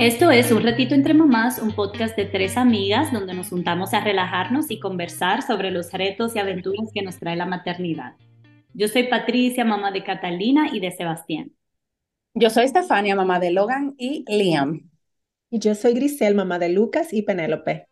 Esto 0.00 0.30
es 0.30 0.50
Un 0.50 0.62
Ratito 0.62 0.94
entre 0.94 1.12
Mamás, 1.12 1.58
un 1.58 1.72
podcast 1.72 2.16
de 2.16 2.24
tres 2.24 2.56
amigas 2.56 3.12
donde 3.12 3.34
nos 3.34 3.50
juntamos 3.50 3.92
a 3.92 4.00
relajarnos 4.00 4.70
y 4.70 4.80
conversar 4.80 5.42
sobre 5.42 5.70
los 5.70 5.92
retos 5.92 6.34
y 6.34 6.38
aventuras 6.38 6.88
que 6.94 7.02
nos 7.02 7.18
trae 7.18 7.36
la 7.36 7.44
maternidad. 7.44 8.16
Yo 8.72 8.88
soy 8.88 9.08
Patricia, 9.08 9.62
mamá 9.62 9.90
de 9.90 10.02
Catalina 10.02 10.70
y 10.72 10.80
de 10.80 10.90
Sebastián. 10.90 11.52
Yo 12.32 12.48
soy 12.48 12.64
Estefania, 12.64 13.14
mamá 13.14 13.40
de 13.40 13.50
Logan 13.50 13.94
y 13.98 14.24
Liam. 14.26 14.88
Y 15.50 15.58
yo 15.58 15.74
soy 15.74 15.92
Grisel, 15.92 16.34
mamá 16.34 16.58
de 16.58 16.70
Lucas 16.70 17.12
y 17.12 17.20
Penélope. 17.20 17.86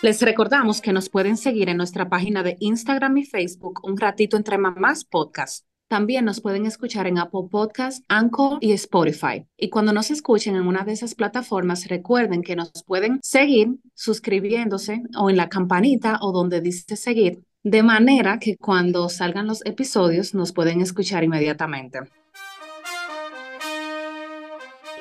Les 0.00 0.22
recordamos 0.22 0.80
que 0.80 0.94
nos 0.94 1.10
pueden 1.10 1.36
seguir 1.36 1.68
en 1.68 1.76
nuestra 1.76 2.08
página 2.08 2.42
de 2.42 2.56
Instagram 2.60 3.18
y 3.18 3.26
Facebook 3.26 3.80
Un 3.84 3.98
Ratito 3.98 4.38
entre 4.38 4.56
Mamás 4.56 5.04
Podcast. 5.04 5.66
También 5.88 6.24
nos 6.24 6.40
pueden 6.40 6.66
escuchar 6.66 7.06
en 7.06 7.16
Apple 7.16 7.48
Podcasts, 7.48 8.04
Anchor 8.08 8.58
y 8.60 8.72
Spotify. 8.72 9.46
Y 9.56 9.70
cuando 9.70 9.92
nos 9.92 10.10
escuchen 10.10 10.56
en 10.56 10.66
una 10.66 10.82
de 10.82 10.92
esas 10.92 11.14
plataformas, 11.14 11.86
recuerden 11.86 12.42
que 12.42 12.56
nos 12.56 12.72
pueden 12.84 13.20
seguir 13.22 13.76
suscribiéndose 13.94 15.02
o 15.16 15.30
en 15.30 15.36
la 15.36 15.48
campanita 15.48 16.18
o 16.22 16.32
donde 16.32 16.60
dice 16.60 16.96
seguir, 16.96 17.44
de 17.62 17.84
manera 17.84 18.40
que 18.40 18.56
cuando 18.56 19.08
salgan 19.08 19.46
los 19.46 19.64
episodios 19.64 20.34
nos 20.34 20.52
pueden 20.52 20.80
escuchar 20.80 21.22
inmediatamente. 21.22 22.00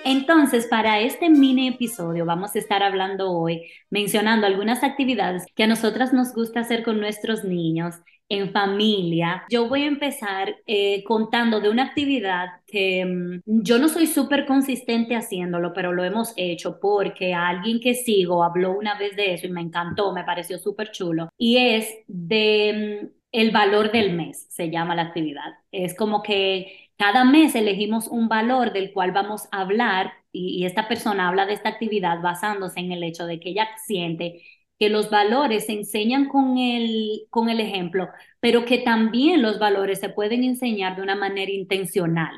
Entonces, 0.04 0.68
para 0.68 1.00
este 1.00 1.32
mini 1.32 1.70
episodio 1.70 2.26
vamos 2.26 2.56
a 2.56 2.60
estar 2.60 2.84
hablando 2.84 3.32
hoy, 3.32 3.64
mencionando 3.90 4.46
algunas 4.46 4.84
actividades 4.84 5.46
que 5.56 5.64
a 5.64 5.68
nosotras 5.68 6.14
nos 6.14 6.32
gusta 6.36 6.60
hacer 6.60 6.84
con 6.84 7.00
nuestros 7.00 7.44
niños 7.44 7.96
en 8.30 8.52
familia. 8.52 9.44
Yo 9.50 9.68
voy 9.70 9.84
a 9.84 9.88
empezar 9.88 10.56
eh, 10.66 11.04
contando 11.04 11.60
de 11.62 11.70
una 11.70 11.84
actividad 11.84 12.48
que 12.68 13.06
mm, 13.06 13.42
yo 13.46 13.78
no 13.78 13.88
soy 13.88 14.08
súper 14.08 14.46
consistente 14.46 15.16
haciéndolo, 15.16 15.74
pero 15.74 15.94
lo 15.94 16.04
hemos 16.04 16.34
hecho 16.36 16.80
porque 16.80 17.34
alguien 17.34 17.80
que 17.80 17.94
sigo 17.94 18.44
habló 18.44 18.78
una 18.78 18.98
vez 18.98 19.16
de 19.16 19.34
eso 19.34 19.48
y 19.48 19.52
me 19.52 19.62
encantó, 19.62 20.14
me 20.14 20.24
pareció 20.24 20.58
súper 20.58 20.92
chulo. 20.92 21.30
Y 21.38 21.58
es 21.58 21.88
de 22.08 23.02
mm, 23.04 23.08
el 23.32 23.52
valor 23.52 23.92
del 23.92 24.14
mes, 24.14 24.48
se 24.50 24.70
llama 24.70 24.96
la 24.96 25.04
actividad. 25.04 25.54
Es 25.72 25.96
como 25.96 26.24
que 26.24 26.90
cada 26.98 27.26
mes 27.26 27.56
elegimos 27.56 28.08
un 28.08 28.30
valor 28.30 28.72
del 28.72 28.94
cual 28.94 29.12
vamos 29.12 29.48
a 29.52 29.62
hablar 29.62 30.14
y, 30.32 30.66
esta 30.66 30.88
persona 30.88 31.28
habla 31.30 31.46
de 31.46 31.54
esta 31.54 31.70
actividad 31.70 32.22
basándose 32.22 32.80
en 32.80 32.92
el 32.92 33.04
hecho 33.04 33.26
de 33.26 33.40
que 33.40 33.50
ella 33.50 33.68
siente 33.86 34.42
que 34.80 34.90
los 34.90 35.10
valores 35.10 35.66
se 35.68 35.74
enseñan 35.74 36.28
con 36.28 36.58
el, 36.58 37.28
con 37.30 37.50
el 37.50 37.60
ejemplo, 37.60 38.10
pero 38.40 38.66
que 38.66 38.80
también 38.80 39.42
los 39.42 39.60
valores 39.60 40.00
se 40.00 40.10
pueden 40.10 40.44
enseñar 40.44 40.96
de 40.96 41.02
una 41.04 41.16
manera 41.16 41.52
intencional. 41.52 42.34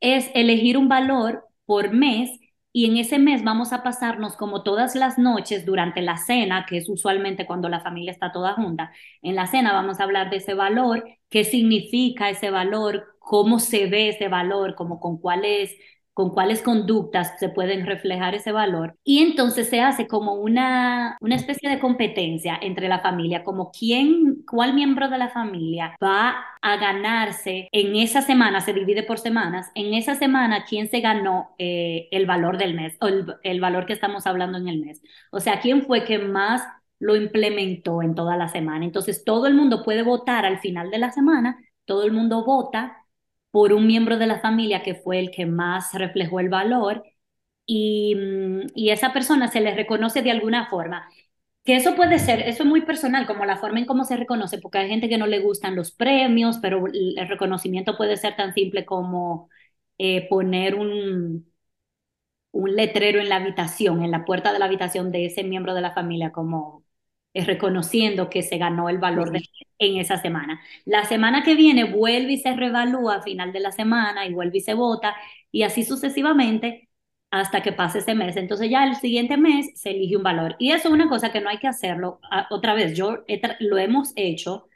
Es 0.00 0.30
elegir 0.34 0.76
un 0.78 0.88
valor 0.88 1.44
por 1.66 1.92
mes 1.92 2.30
y 2.72 2.86
en 2.86 2.96
ese 2.96 3.18
mes 3.20 3.44
vamos 3.44 3.72
a 3.72 3.82
pasarnos 3.84 4.36
como 4.36 4.62
todas 4.64 4.96
las 4.96 5.16
noches 5.18 5.64
durante 5.64 6.02
la 6.02 6.16
cena, 6.16 6.66
que 6.68 6.78
es 6.78 6.88
usualmente 6.88 7.46
cuando 7.46 7.68
la 7.68 7.80
familia 7.80 8.10
está 8.10 8.32
toda 8.32 8.54
junta. 8.54 8.92
En 9.22 9.36
la 9.36 9.46
cena 9.46 9.72
vamos 9.72 10.00
a 10.00 10.04
hablar 10.04 10.28
de 10.30 10.38
ese 10.38 10.54
valor, 10.54 11.04
qué 11.30 11.44
significa 11.44 12.30
ese 12.30 12.50
valor, 12.50 13.16
cómo 13.20 13.60
se 13.60 13.86
ve 13.86 14.08
ese 14.08 14.28
valor, 14.28 14.74
como 14.74 14.98
con 15.00 15.18
cuáles 15.18 15.72
con 16.14 16.30
cuáles 16.30 16.62
conductas 16.62 17.38
se 17.40 17.48
pueden 17.48 17.84
reflejar 17.86 18.34
ese 18.34 18.52
valor. 18.52 18.96
Y 19.04 19.18
entonces 19.22 19.68
se 19.68 19.80
hace 19.80 20.06
como 20.06 20.34
una, 20.34 21.18
una 21.20 21.34
especie 21.34 21.68
de 21.68 21.80
competencia 21.80 22.56
entre 22.62 22.88
la 22.88 23.00
familia, 23.00 23.42
como 23.42 23.72
quién, 23.72 24.44
cuál 24.48 24.74
miembro 24.74 25.08
de 25.08 25.18
la 25.18 25.28
familia 25.28 25.96
va 26.02 26.36
a 26.62 26.76
ganarse 26.76 27.68
en 27.72 27.96
esa 27.96 28.22
semana, 28.22 28.60
se 28.60 28.72
divide 28.72 29.02
por 29.02 29.18
semanas, 29.18 29.70
en 29.74 29.92
esa 29.92 30.14
semana 30.14 30.64
quién 30.64 30.88
se 30.88 31.00
ganó 31.00 31.54
eh, 31.58 32.08
el 32.12 32.26
valor 32.26 32.58
del 32.58 32.74
mes 32.74 32.96
o 33.00 33.08
el, 33.08 33.26
el 33.42 33.60
valor 33.60 33.84
que 33.84 33.92
estamos 33.92 34.26
hablando 34.26 34.56
en 34.58 34.68
el 34.68 34.80
mes. 34.80 35.02
O 35.32 35.40
sea, 35.40 35.60
quién 35.60 35.82
fue 35.82 36.04
que 36.04 36.18
más 36.18 36.62
lo 37.00 37.16
implementó 37.16 38.02
en 38.02 38.14
toda 38.14 38.36
la 38.36 38.48
semana. 38.48 38.84
Entonces 38.84 39.24
todo 39.24 39.46
el 39.46 39.54
mundo 39.54 39.82
puede 39.84 40.02
votar 40.02 40.46
al 40.46 40.58
final 40.60 40.90
de 40.90 40.98
la 40.98 41.10
semana, 41.10 41.58
todo 41.84 42.04
el 42.04 42.12
mundo 42.12 42.44
vota 42.44 43.03
por 43.54 43.72
un 43.74 43.86
miembro 43.88 44.18
de 44.18 44.26
la 44.28 44.40
familia 44.40 44.82
que 44.84 44.96
fue 44.96 45.20
el 45.20 45.32
que 45.32 45.46
más 45.46 45.94
reflejó 45.94 46.40
el 46.40 46.50
valor 46.50 47.04
y, 47.66 48.14
mm, 48.16 48.66
y 48.74 48.90
esa 48.90 49.12
persona 49.12 49.48
se 49.48 49.60
le 49.60 49.74
reconoce 49.74 50.22
de 50.22 50.30
alguna 50.32 50.68
forma. 50.70 51.08
Que 51.64 51.76
eso 51.76 51.96
puede 51.96 52.18
ser, 52.20 52.40
eso 52.42 52.62
es 52.64 52.68
muy 52.68 52.82
personal, 52.82 53.26
como 53.26 53.44
la 53.46 53.56
forma 53.58 53.78
en 53.80 53.86
cómo 53.86 54.04
se 54.04 54.16
reconoce, 54.16 54.58
porque 54.58 54.78
hay 54.78 54.88
gente 54.90 55.08
que 55.08 55.18
no 55.18 55.26
le 55.28 55.40
gustan 55.40 55.76
los 55.76 55.92
premios, 55.92 56.58
pero 56.60 56.86
el 56.88 57.28
reconocimiento 57.28 57.96
puede 57.96 58.16
ser 58.18 58.36
tan 58.36 58.54
simple 58.54 58.84
como 58.86 59.50
eh, 59.98 60.28
poner 60.28 60.74
un, 60.76 61.46
un 62.52 62.74
letrero 62.76 63.20
en 63.20 63.28
la 63.28 63.36
habitación, 63.36 64.02
en 64.04 64.10
la 64.10 64.24
puerta 64.24 64.52
de 64.52 64.58
la 64.58 64.64
habitación 64.66 65.10
de 65.12 65.26
ese 65.26 65.42
miembro 65.44 65.74
de 65.74 65.80
la 65.82 65.92
familia, 65.92 66.32
como 66.32 66.83
reconociendo 67.34 68.30
que 68.30 68.42
se 68.42 68.58
ganó 68.58 68.88
el 68.88 68.98
valor 68.98 69.32
de, 69.32 69.42
en 69.78 69.98
esa 69.98 70.18
semana. 70.18 70.60
La 70.84 71.04
semana 71.04 71.42
que 71.42 71.54
viene 71.56 71.84
vuelve 71.84 72.32
y 72.34 72.38
se 72.38 72.54
revalúa 72.54 73.16
a 73.16 73.22
final 73.22 73.52
de 73.52 73.60
la 73.60 73.72
semana 73.72 74.26
y 74.26 74.32
vuelve 74.32 74.58
y 74.58 74.60
se 74.60 74.74
vota 74.74 75.16
y 75.50 75.62
así 75.62 75.84
sucesivamente 75.84 76.88
hasta 77.30 77.62
que 77.62 77.72
pase 77.72 77.98
ese 77.98 78.14
mes. 78.14 78.36
Entonces 78.36 78.70
ya 78.70 78.84
el 78.84 78.96
siguiente 78.96 79.36
mes 79.36 79.72
se 79.80 79.90
elige 79.90 80.16
un 80.16 80.22
valor. 80.22 80.54
Y 80.60 80.70
eso 80.72 80.88
es 80.88 80.94
una 80.94 81.08
cosa 81.08 81.32
que 81.32 81.40
no 81.40 81.48
hay 81.50 81.58
que 81.58 81.66
hacerlo. 81.68 82.20
Ah, 82.30 82.46
otra 82.50 82.74
vez, 82.74 82.96
yo 82.96 83.24
lo 83.60 83.78
hemos 83.78 84.12
hecho 84.16 84.68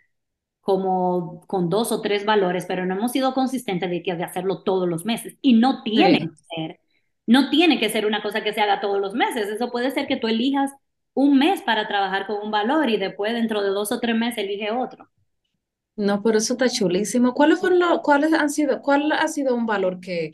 como 0.61 1.41
con 1.47 1.71
dos 1.71 1.93
o 1.93 2.03
tres 2.03 2.27
valores, 2.27 2.67
pero 2.67 2.87
no 2.87 2.95
hemos 2.95 3.13
sido 3.13 3.35
consistentes 3.35 3.91
de 3.91 4.03
que 4.03 4.15
de 4.17 4.25
hacerlo 4.25 4.63
todos 4.65 4.89
los 4.89 5.05
meses. 5.07 5.39
Y 5.43 5.55
no 5.55 5.83
tiene 5.83 6.21
que 6.21 6.37
ser, 6.55 6.81
no 7.27 7.51
tiene 7.51 7.79
que 7.81 7.89
ser 7.91 8.07
una 8.07 8.23
cosa 8.23 8.43
que 8.43 8.53
se 8.53 8.61
haga 8.61 8.81
todos 8.81 9.01
los 9.01 9.15
meses. 9.15 9.49
Eso 9.49 9.71
puede 9.71 9.91
ser 9.93 10.07
que 10.07 10.17
tú 10.17 10.29
elijas 10.29 10.73
un 11.15 11.39
mes 11.39 11.63
para 11.63 11.89
trabajar 11.89 12.27
con 12.27 12.39
un 12.43 12.51
valor 12.51 12.89
y 12.91 12.97
después 12.97 13.33
dentro 13.35 13.63
de 13.63 13.71
dos 13.71 13.93
o 13.93 14.01
tres 14.01 14.17
meses 14.17 14.39
elige 14.45 14.71
otro. 14.71 15.09
No, 15.97 16.23
pero 16.23 16.39
eso 16.39 16.53
está 16.55 16.69
chulísimo. 16.69 17.35
¿Cuáles 17.35 17.59
fueron 17.61 17.81
los, 17.81 18.01
cuáles 18.03 18.33
han 18.33 18.51
sido, 18.51 18.81
cuál 18.83 19.11
ha 19.13 19.27
sido 19.27 19.55
un 19.57 19.67
valor 19.67 19.99
que, 20.01 20.33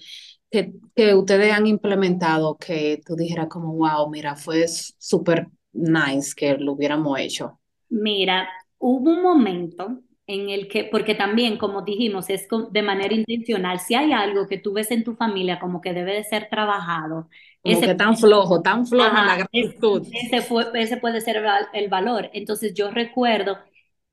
que, 0.51 0.75
que 0.95 1.15
ustedes 1.15 1.53
han 1.53 1.67
implementado 1.67 2.57
que 2.59 3.01
tú 3.05 3.17
dijeras 3.17 3.49
como, 3.49 3.73
wow, 3.75 4.11
mira, 4.11 4.37
fue 4.37 4.67
súper 4.69 5.49
nice 5.73 6.35
que 6.37 6.59
lo 6.59 6.73
hubiéramos 6.73 7.19
hecho? 7.19 7.61
Mira, 7.89 8.49
hubo 8.79 9.11
un 9.11 9.23
momento 9.23 10.03
en 10.27 10.49
el 10.51 10.69
que, 10.69 10.85
porque 10.85 11.15
también, 11.15 11.59
como 11.59 11.83
dijimos, 11.83 12.31
es 12.31 12.49
de 12.71 12.83
manera 12.83 13.15
intencional, 13.15 13.79
si 13.81 13.95
hay 13.95 14.13
algo 14.13 14.49
que 14.49 14.59
tú 14.59 14.73
ves 14.73 14.91
en 14.91 15.05
tu 15.05 15.15
familia 15.15 15.59
como 15.61 15.81
que 15.81 15.93
debe 15.93 16.15
de 16.15 16.25
ser 16.25 16.49
trabajado, 16.49 17.29
como 17.63 17.77
ese, 17.77 17.87
que 17.87 17.95
tan 17.95 18.17
flojo, 18.17 18.63
tan 18.63 18.87
flojo 18.87 19.15
la 19.15 19.37
gratitud. 19.37 20.07
Ese, 20.13 20.47
ese 20.75 20.97
puede 20.97 21.21
ser 21.21 21.43
el 21.73 21.89
valor. 21.89 22.31
Entonces 22.33 22.75
yo 22.75 22.91
recuerdo 22.91 23.59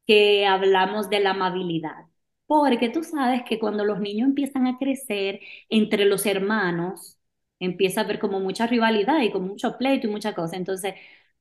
que 0.06 0.46
hablamos 0.46 1.10
de 1.10 1.20
la 1.20 1.32
amabilidad, 1.32 2.08
porque 2.46 2.90
tú 2.90 3.04
sabes 3.04 3.44
que 3.48 3.60
cuando 3.60 3.86
los 3.86 4.00
niños 4.00 4.28
empiezan 4.28 4.68
a 4.68 4.78
crecer 4.78 5.40
entre 5.70 6.06
los 6.06 6.26
hermanos, 6.26 7.18
empieza 7.60 8.02
a 8.02 8.04
haber 8.04 8.20
como 8.20 8.40
mucha 8.40 8.68
rivalidad 8.68 9.22
y 9.22 9.32
con 9.32 9.48
mucho 9.48 9.78
pleito 9.78 10.08
y 10.08 10.12
mucha 10.12 10.34
cosa. 10.34 10.58
Entonces 10.58 10.96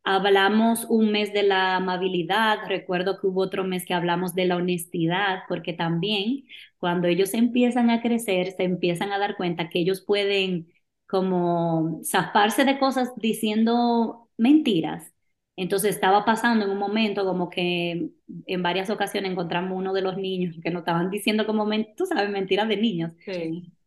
hablamos 0.04 0.84
un 0.88 1.12
mes 1.12 1.32
de 1.32 1.42
la 1.42 1.76
amabilidad, 1.76 2.58
recuerdo 2.66 3.20
que 3.20 3.26
hubo 3.26 3.42
otro 3.42 3.64
mes 3.64 3.84
que 3.84 3.94
hablamos 3.94 4.34
de 4.34 4.46
la 4.46 4.56
honestidad, 4.56 5.40
porque 5.48 5.72
también 5.72 6.44
cuando 6.78 7.08
ellos 7.08 7.34
empiezan 7.34 7.90
a 7.90 8.02
crecer, 8.02 8.52
se 8.52 8.64
empiezan 8.64 9.12
a 9.12 9.18
dar 9.18 9.36
cuenta 9.36 9.68
que 9.68 9.80
ellos 9.80 10.00
pueden 10.02 10.72
como 11.06 12.00
zafarse 12.04 12.64
de 12.64 12.78
cosas 12.78 13.12
diciendo 13.16 14.28
mentiras. 14.36 15.12
Entonces 15.56 15.94
estaba 15.94 16.24
pasando 16.24 16.64
en 16.64 16.70
un 16.70 16.78
momento 16.78 17.24
como 17.26 17.50
que 17.50 18.10
en 18.46 18.62
varias 18.62 18.88
ocasiones 18.90 19.30
encontramos 19.32 19.76
uno 19.76 19.92
de 19.92 20.00
los 20.02 20.16
niños 20.16 20.56
que 20.62 20.70
nos 20.70 20.80
estaban 20.80 21.10
diciendo 21.10 21.46
como, 21.46 21.68
tú 21.96 22.06
sabes, 22.06 22.30
mentiras 22.30 22.68
de 22.68 22.76
niños. 22.78 23.12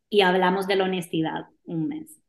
Y 0.10 0.22
hablamos 0.22 0.68
de 0.68 0.76
la 0.78 0.86
honestidad 0.86 1.48
un 1.66 1.90
mes. 1.90 2.23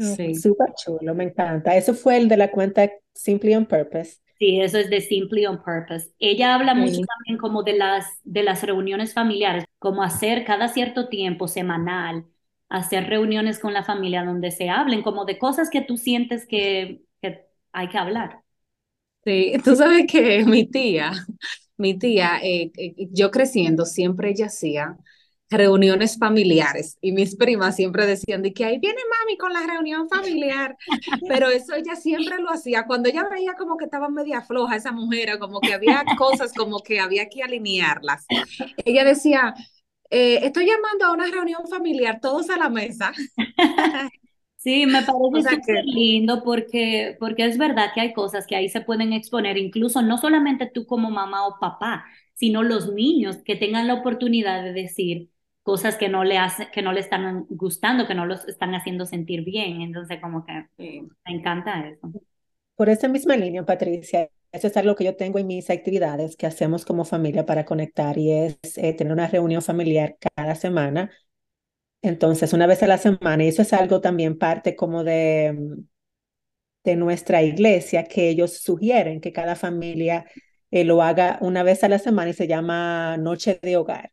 Sí. 0.00 0.34
Súper 0.34 0.72
chulo, 0.74 1.14
me 1.14 1.24
encanta. 1.24 1.76
Eso 1.76 1.94
fue 1.94 2.16
el 2.16 2.28
de 2.28 2.36
la 2.36 2.50
cuenta 2.50 2.90
Simply 3.14 3.54
on 3.54 3.66
Purpose. 3.66 4.16
Sí, 4.38 4.58
eso 4.60 4.78
es 4.78 4.88
de 4.88 5.02
Simply 5.02 5.44
on 5.44 5.62
Purpose. 5.62 6.12
Ella 6.18 6.54
habla 6.54 6.74
mucho 6.74 7.00
también 7.02 7.36
como 7.38 7.62
de 7.62 7.74
las, 7.74 8.06
de 8.24 8.42
las 8.42 8.62
reuniones 8.62 9.12
familiares, 9.12 9.66
como 9.78 10.02
hacer 10.02 10.44
cada 10.44 10.68
cierto 10.68 11.10
tiempo, 11.10 11.46
semanal, 11.46 12.24
hacer 12.70 13.06
reuniones 13.06 13.58
con 13.58 13.74
la 13.74 13.84
familia 13.84 14.24
donde 14.24 14.50
se 14.50 14.70
hablen 14.70 15.02
como 15.02 15.26
de 15.26 15.38
cosas 15.38 15.68
que 15.68 15.82
tú 15.82 15.98
sientes 15.98 16.46
que, 16.46 17.02
hay 17.72 17.88
que 17.88 17.98
hablar. 17.98 18.40
Sí, 19.24 19.52
tú 19.62 19.76
sabes 19.76 20.06
que 20.10 20.44
mi 20.46 20.66
tía, 20.66 21.12
mi 21.76 21.98
tía, 21.98 22.38
eh, 22.42 22.72
eh, 22.78 22.94
yo 23.10 23.30
creciendo, 23.30 23.84
siempre 23.84 24.30
ella 24.30 24.46
hacía 24.46 24.96
reuniones 25.50 26.16
familiares 26.16 26.96
y 27.00 27.12
mis 27.12 27.36
primas 27.36 27.74
siempre 27.76 28.06
decían 28.06 28.42
de 28.42 28.52
que 28.52 28.64
ahí 28.64 28.78
viene 28.78 29.00
mami 29.18 29.36
con 29.36 29.52
la 29.52 29.66
reunión 29.66 30.08
familiar, 30.08 30.76
pero 31.28 31.48
eso 31.48 31.74
ella 31.74 31.96
siempre 31.96 32.40
lo 32.40 32.50
hacía 32.50 32.86
cuando 32.86 33.08
ella 33.08 33.28
veía 33.28 33.54
como 33.54 33.76
que 33.76 33.84
estaba 33.84 34.08
media 34.08 34.42
floja 34.42 34.76
esa 34.76 34.92
mujer, 34.92 35.38
como 35.38 35.60
que 35.60 35.74
había 35.74 36.04
cosas 36.16 36.52
como 36.54 36.80
que 36.80 37.00
había 37.00 37.28
que 37.28 37.42
alinearlas. 37.42 38.26
Ella 38.84 39.04
decía, 39.04 39.54
eh, 40.10 40.40
estoy 40.42 40.66
llamando 40.66 41.06
a 41.06 41.12
una 41.12 41.26
reunión 41.26 41.66
familiar, 41.68 42.20
todos 42.20 42.48
a 42.50 42.56
la 42.56 42.68
mesa. 42.68 43.12
Sí, 44.62 44.84
me 44.84 45.00
parece 45.02 45.10
súper 45.56 45.84
lindo 45.86 46.42
porque, 46.44 47.16
porque 47.18 47.46
es 47.46 47.56
verdad 47.56 47.92
que 47.94 48.02
hay 48.02 48.12
cosas 48.12 48.46
que 48.46 48.56
ahí 48.56 48.68
se 48.68 48.82
pueden 48.82 49.14
exponer, 49.14 49.56
incluso 49.56 50.02
no 50.02 50.18
solamente 50.18 50.70
tú 50.72 50.84
como 50.86 51.10
mamá 51.10 51.46
o 51.46 51.58
papá, 51.58 52.04
sino 52.34 52.62
los 52.62 52.92
niños 52.92 53.38
que 53.42 53.56
tengan 53.56 53.86
la 53.86 53.94
oportunidad 53.94 54.62
de 54.62 54.74
decir 54.74 55.30
cosas 55.62 55.96
que 55.96 56.08
no 56.08 56.24
le 56.24 56.38
hace, 56.38 56.70
que 56.70 56.82
no 56.82 56.92
le 56.92 57.00
están 57.00 57.46
gustando, 57.48 58.06
que 58.06 58.14
no 58.14 58.26
los 58.26 58.46
están 58.48 58.74
haciendo 58.74 59.06
sentir 59.06 59.44
bien. 59.44 59.80
Entonces, 59.82 60.18
como 60.20 60.44
que 60.44 60.66
me 60.78 61.32
encanta 61.32 61.88
eso. 61.88 62.10
Por 62.76 62.88
esa 62.88 63.08
misma 63.08 63.36
línea, 63.36 63.64
Patricia, 63.64 64.28
eso 64.52 64.66
es 64.66 64.76
algo 64.76 64.94
que 64.94 65.04
yo 65.04 65.16
tengo 65.16 65.38
en 65.38 65.46
mis 65.46 65.70
actividades 65.70 66.36
que 66.36 66.46
hacemos 66.46 66.84
como 66.84 67.04
familia 67.04 67.46
para 67.46 67.64
conectar 67.64 68.16
y 68.18 68.32
es 68.32 68.58
eh, 68.76 68.94
tener 68.94 69.12
una 69.12 69.28
reunión 69.28 69.62
familiar 69.62 70.16
cada 70.36 70.54
semana 70.54 71.10
entonces, 72.02 72.52
una 72.52 72.66
vez 72.66 72.82
a 72.82 72.86
la 72.86 72.98
semana, 72.98 73.44
y 73.44 73.48
eso 73.48 73.62
es 73.62 73.72
algo 73.72 74.00
también 74.00 74.38
parte 74.38 74.74
como 74.76 75.04
de, 75.04 75.52
mm, 75.52 75.84
de 76.84 76.96
nuestra 76.96 77.42
iglesia, 77.42 78.04
que 78.04 78.28
ellos 78.28 78.58
sugieren 78.58 79.20
que 79.20 79.32
cada 79.32 79.56
familia 79.56 80.26
eh, 80.70 80.84
lo 80.84 81.02
haga 81.02 81.38
una 81.42 81.62
vez 81.62 81.84
a 81.84 81.88
la 81.88 81.98
semana 81.98 82.30
y 82.30 82.34
se 82.34 82.46
llama 82.48 83.16
Noche 83.18 83.58
de 83.62 83.76
Hogar. 83.76 84.12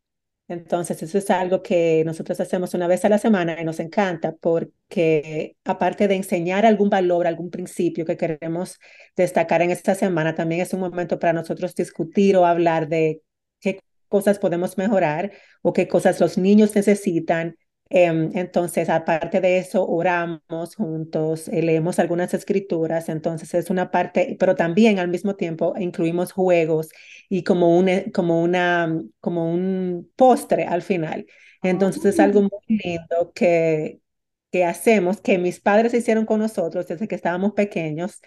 Entonces, 0.50 1.04
eso 1.04 1.18
es 1.18 1.30
algo 1.30 1.62
que 1.62 2.04
nosotros 2.06 2.40
hacemos 2.40 2.74
una 2.74 2.88
vez 2.88 3.04
a 3.04 3.10
la 3.10 3.18
semana 3.18 3.60
y 3.60 3.66
nos 3.66 3.82
encanta 3.82 4.34
porque 4.40 5.58
aparte 5.66 6.08
de 6.08 6.16
enseñar 6.16 6.66
algún 6.66 6.90
valor, 6.90 7.28
algún 7.28 7.50
principio 7.50 8.06
que 8.06 8.16
queremos 8.16 8.80
destacar 9.18 9.62
en 9.62 9.72
esta 9.72 9.94
semana, 9.94 10.36
también 10.36 10.62
es 10.62 10.74
un 10.74 10.80
momento 10.80 11.20
para 11.20 11.34
nosotros 11.34 11.76
discutir 11.76 12.38
o 12.38 12.46
hablar 12.46 12.88
de 12.88 13.22
qué 13.60 13.82
cosas 14.08 14.40
podemos 14.40 14.78
mejorar 14.78 15.34
o 15.62 15.74
qué 15.74 15.90
cosas 15.90 16.22
los 16.22 16.38
niños 16.38 16.74
necesitan 16.76 17.58
entonces, 17.90 18.90
aparte 18.90 19.40
de 19.42 19.60
eso, 19.60 19.88
oramos 19.88 20.76
juntos, 20.76 21.48
eh, 21.48 21.62
leemos 21.62 22.00
algunas 22.00 22.34
escrituras, 22.34 23.10
entonces 23.10 23.54
es 23.54 23.70
una 23.70 23.92
parte, 23.92 24.36
pero 24.40 24.56
también 24.56 25.00
al 25.00 25.08
mismo 25.08 25.36
tiempo 25.36 25.74
incluimos 25.80 26.32
juegos 26.34 26.90
y 27.30 27.44
como, 27.44 27.78
un, 27.78 27.90
eh, 27.90 28.12
como, 28.14 28.42
una, 28.42 29.02
como 29.22 29.52
un 29.52 30.12
postre 30.16 30.66
al 30.66 30.82
final. 30.82 31.26
Entonces 31.64 32.04
es 32.06 32.20
algo 32.20 32.42
muy 32.44 32.52
lindo 32.68 33.32
que, 33.34 34.02
que 34.52 34.66
hacemos, 34.66 35.22
que 35.22 35.38
mis 35.38 35.60
padres 35.62 35.94
hicieron 35.94 36.26
con 36.26 36.40
nosotros 36.40 36.88
desde 36.88 37.08
que 37.08 37.16
estábamos 37.16 37.54
pequeños, 37.54 38.22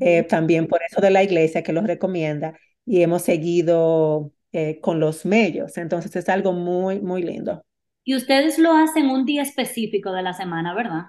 eh, 0.00 0.24
también 0.24 0.66
por 0.68 0.80
eso 0.82 1.00
de 1.00 1.10
la 1.10 1.22
iglesia 1.22 1.62
que 1.62 1.72
los 1.72 1.84
recomienda 1.86 2.58
y 2.84 3.02
hemos 3.02 3.22
seguido 3.22 4.32
con 4.80 5.00
los 5.00 5.26
medios. 5.26 5.76
Entonces 5.76 6.16
es 6.16 6.30
algo 6.30 6.52
muy, 6.54 6.98
muy 7.00 7.22
lindo. 7.22 7.65
Y 8.08 8.14
ustedes 8.14 8.56
lo 8.60 8.72
hacen 8.72 9.10
un 9.10 9.26
día 9.26 9.42
específico 9.42 10.12
de 10.12 10.22
la 10.22 10.32
semana, 10.32 10.72
¿verdad? 10.74 11.06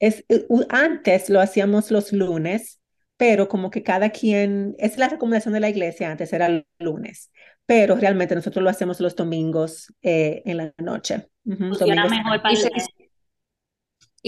Es, 0.00 0.24
eh, 0.28 0.44
antes 0.68 1.30
lo 1.30 1.40
hacíamos 1.40 1.92
los 1.92 2.12
lunes, 2.12 2.80
pero 3.16 3.48
como 3.48 3.70
que 3.70 3.84
cada 3.84 4.10
quien, 4.10 4.74
es 4.78 4.98
la 4.98 5.08
recomendación 5.08 5.54
de 5.54 5.60
la 5.60 5.68
iglesia, 5.68 6.10
antes 6.10 6.32
era 6.32 6.46
el 6.46 6.66
lunes, 6.80 7.30
pero 7.64 7.94
realmente 7.94 8.34
nosotros 8.34 8.64
lo 8.64 8.70
hacemos 8.70 8.98
los 8.98 9.14
domingos 9.14 9.94
eh, 10.02 10.42
en 10.44 10.56
la 10.56 10.74
noche. 10.78 11.28
mejor 11.44 12.42
para 12.42 12.52
y 12.52 12.56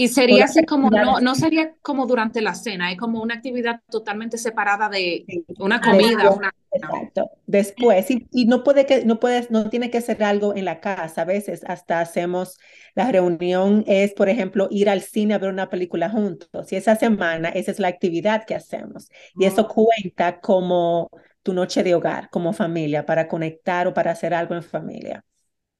sería 0.07 0.45
así 0.45 0.63
como, 0.65 0.89
no, 0.89 1.19
no 1.19 1.35
sería 1.35 1.73
como 1.81 2.05
durante 2.07 2.41
la 2.41 2.55
cena, 2.55 2.91
es 2.91 2.97
como 2.97 3.21
una 3.21 3.35
actividad 3.35 3.81
totalmente 3.89 4.37
separada 4.37 4.87
de 4.87 5.25
una 5.57 5.81
comida. 5.81 6.31
Una... 6.31 6.53
Exacto. 6.71 7.31
Después, 7.47 8.09
y, 8.09 8.27
y, 8.31 8.45
no 8.45 8.63
puede 8.63 8.85
que, 8.85 9.03
no 9.03 9.19
puedes, 9.19 9.51
no 9.51 9.69
tiene 9.69 9.89
que 9.89 10.01
ser 10.01 10.23
algo 10.23 10.55
en 10.55 10.65
la 10.65 10.79
casa. 10.79 11.23
A 11.23 11.25
veces 11.25 11.63
hasta 11.67 11.99
hacemos, 11.99 12.57
la 12.95 13.11
reunión 13.11 13.83
es, 13.87 14.13
por 14.13 14.29
ejemplo, 14.29 14.67
ir 14.71 14.89
al 14.89 15.01
cine 15.01 15.33
a 15.33 15.39
ver 15.39 15.49
una 15.49 15.69
película 15.69 16.09
juntos. 16.09 16.71
Y 16.71 16.75
esa 16.75 16.95
semana, 16.95 17.49
esa 17.49 17.71
es 17.71 17.79
la 17.79 17.87
actividad 17.87 18.45
que 18.45 18.55
hacemos. 18.55 19.09
Y 19.35 19.45
eso 19.45 19.63
oh. 19.63 19.67
cuenta 19.67 20.39
como 20.39 21.09
tu 21.43 21.53
noche 21.53 21.83
de 21.83 21.95
hogar, 21.95 22.29
como 22.29 22.53
familia, 22.53 23.05
para 23.05 23.27
conectar 23.27 23.87
o 23.87 23.93
para 23.93 24.11
hacer 24.11 24.33
algo 24.33 24.55
en 24.55 24.63
familia. 24.63 25.25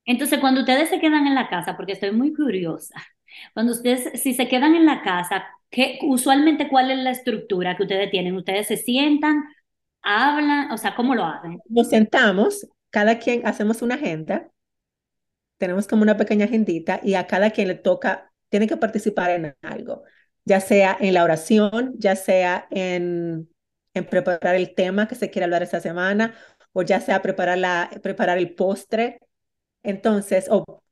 Entonces, 0.05 0.39
cuando 0.39 0.61
ustedes 0.61 0.89
se 0.89 0.99
quedan 0.99 1.27
en 1.27 1.35
la 1.35 1.49
casa, 1.49 1.77
porque 1.77 1.93
estoy 1.93 2.11
muy 2.11 2.33
curiosa, 2.33 2.95
cuando 3.53 3.73
ustedes, 3.73 4.21
si 4.21 4.33
se 4.33 4.47
quedan 4.47 4.75
en 4.75 4.85
la 4.85 5.01
casa, 5.01 5.45
¿qué, 5.69 5.99
usualmente 6.03 6.67
cuál 6.69 6.91
es 6.91 6.99
la 6.99 7.11
estructura 7.11 7.75
que 7.75 7.83
ustedes 7.83 8.09
tienen? 8.11 8.35
¿Ustedes 8.35 8.67
se 8.67 8.77
sientan, 8.77 9.43
hablan? 10.01 10.71
O 10.71 10.77
sea, 10.77 10.95
¿cómo 10.95 11.15
lo 11.15 11.25
hacen? 11.25 11.59
Nos 11.69 11.89
sentamos, 11.89 12.67
cada 12.89 13.19
quien 13.19 13.45
hacemos 13.45 13.81
una 13.81 13.95
agenda, 13.95 14.49
tenemos 15.57 15.87
como 15.87 16.03
una 16.03 16.17
pequeña 16.17 16.45
agendita 16.45 16.99
y 17.03 17.15
a 17.15 17.27
cada 17.27 17.51
quien 17.51 17.67
le 17.67 17.75
toca, 17.75 18.31
tiene 18.49 18.67
que 18.67 18.77
participar 18.77 19.31
en 19.31 19.55
algo, 19.61 20.03
ya 20.45 20.59
sea 20.59 20.97
en 20.99 21.13
la 21.13 21.23
oración, 21.23 21.93
ya 21.97 22.15
sea 22.15 22.67
en, 22.71 23.49
en 23.93 24.05
preparar 24.05 24.55
el 24.55 24.73
tema 24.73 25.07
que 25.07 25.15
se 25.15 25.29
quiere 25.29 25.43
hablar 25.45 25.63
esta 25.63 25.81
semana, 25.81 26.33
o 26.73 26.81
ya 26.81 27.01
sea 27.01 27.21
preparar, 27.21 27.57
la, 27.57 27.89
preparar 28.01 28.37
el 28.37 28.55
postre. 28.55 29.19
Entonces, 29.83 30.47
o 30.49 30.83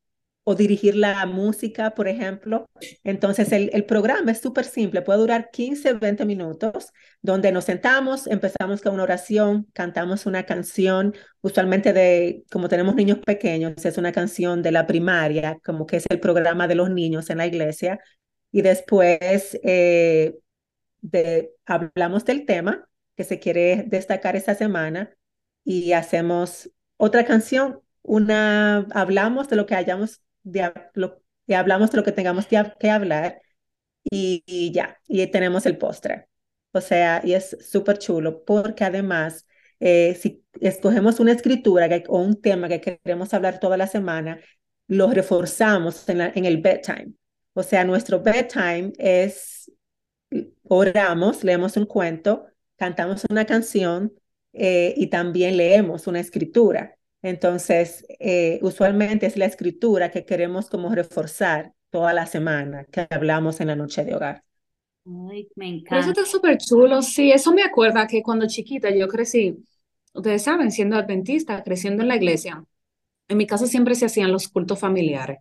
o 0.50 0.56
dirigir 0.56 0.96
la 0.96 1.26
música, 1.26 1.92
por 1.94 2.08
ejemplo. 2.08 2.70
Entonces, 3.04 3.52
el, 3.52 3.84
programa 3.84 4.32
es 4.32 4.40
súper 4.40 4.64
simple, 4.64 5.02
puede 5.02 5.20
durar 5.20 5.50
15, 5.52 5.96
20 5.96 6.24
minutos, 6.24 6.94
donde 7.22 7.52
nos 7.52 7.66
sentamos, 7.66 8.28
empezamos 8.28 8.82
con 8.82 8.94
una 8.94 9.04
oración, 9.04 9.68
cantamos 9.74 10.26
una 10.26 10.46
canción, 10.46 11.14
usualmente 11.42 11.92
de, 11.92 12.46
como 12.50 12.70
tenemos 12.70 12.96
niños 12.96 13.20
pequeños, 13.20 13.74
es 13.84 13.98
una 13.98 14.14
canción 14.14 14.62
de 14.62 14.72
la 14.72 14.88
primaria, 14.88 15.60
como 15.66 15.86
que 15.86 15.98
es 15.98 16.06
el 16.10 16.22
programa 16.22 16.66
de 16.70 16.76
los 16.76 16.90
niños 16.92 17.30
en 17.30 17.40
la 17.40 17.48
iglesia, 17.48 18.00
y 18.50 18.62
después 18.62 19.60
eh, 19.64 20.34
hablamos 21.66 22.24
del 22.24 22.46
tema 22.46 22.88
que 23.18 23.26
se 23.26 23.40
quiere 23.40 23.84
destacar 23.86 24.38
esta 24.38 24.56
semana 24.56 25.12
y 25.66 25.92
hacemos 25.92 26.72
otra 26.96 27.26
canción, 27.26 27.82
una, 28.02 28.88
hablamos 28.92 29.50
de 29.50 29.58
lo 29.58 29.66
que 29.66 29.76
hayamos 29.76 30.22
de, 30.52 30.72
lo, 30.94 31.22
hablamos 31.50 31.92
de 31.92 31.98
lo 31.98 32.04
que 32.04 32.12
tengamos 32.12 32.48
que, 32.48 32.90
hablar 32.90 33.42
y, 34.04 34.72
ya, 34.74 34.98
y 35.08 35.26
tenemos 35.28 35.66
el 35.66 35.78
postre. 35.78 36.28
O 36.72 36.82
sea, 36.82 37.22
y 37.24 37.34
es 37.34 37.58
súper 37.62 37.98
chulo 37.98 38.44
porque 38.46 38.84
además, 38.84 39.46
eh, 39.80 40.16
si 40.20 40.44
escogemos 40.62 41.20
una 41.20 41.32
escritura 41.34 41.88
o 42.08 42.20
un 42.20 42.42
tema 42.42 42.68
que 42.70 42.82
queremos 42.82 43.34
hablar 43.34 43.60
toda 43.60 43.78
la 43.78 43.88
semana, 43.88 44.40
lo 44.88 45.10
reforzamos 45.12 46.08
en, 46.10 46.22
en 46.22 46.46
el 46.46 46.58
bedtime. 46.62 47.14
O 47.54 47.64
sea, 47.64 47.84
nuestro 47.84 48.22
bedtime 48.22 48.94
es, 48.98 49.72
oramos, 50.64 51.44
leemos 51.44 51.78
un 51.78 51.86
cuento, 51.86 52.46
cantamos 52.76 53.26
una 53.30 53.46
canción 53.46 54.14
eh, 54.54 54.94
y 54.98 55.08
también 55.08 55.58
leemos 55.58 56.08
una 56.08 56.20
escritura. 56.20 56.97
Entonces, 57.22 58.06
eh, 58.20 58.60
usualmente 58.62 59.26
es 59.26 59.38
la 59.38 59.46
escritura 59.46 60.12
que 60.12 60.26
queremos 60.26 60.70
como 60.70 60.94
reforzar 60.94 61.74
toda 61.90 62.14
la 62.14 62.26
semana 62.26 62.86
que 62.86 63.08
hablamos 63.10 63.60
en 63.60 63.68
la 63.68 63.76
noche 63.76 64.04
de 64.04 64.16
hogar. 64.16 64.44
Ay, 65.32 65.48
me 65.56 65.68
encanta. 65.68 66.00
Eso 66.00 66.10
está 66.10 66.26
súper 66.26 66.58
chulo, 66.58 67.02
sí, 67.02 67.32
eso 67.32 67.54
me 67.54 67.64
acuerda 67.64 68.08
que 68.08 68.22
cuando 68.22 68.48
chiquita 68.48 68.90
yo 68.90 69.08
crecí, 69.08 69.58
ustedes 70.14 70.44
saben, 70.44 70.72
siendo 70.72 70.98
adventista, 70.98 71.64
creciendo 71.64 72.04
en 72.04 72.10
la 72.10 72.18
iglesia, 72.18 72.64
en 73.30 73.38
mi 73.38 73.48
casa 73.48 73.68
siempre 73.68 73.96
se 73.96 74.06
hacían 74.06 74.32
los 74.32 74.48
cultos 74.50 74.80
familiares, 74.80 75.40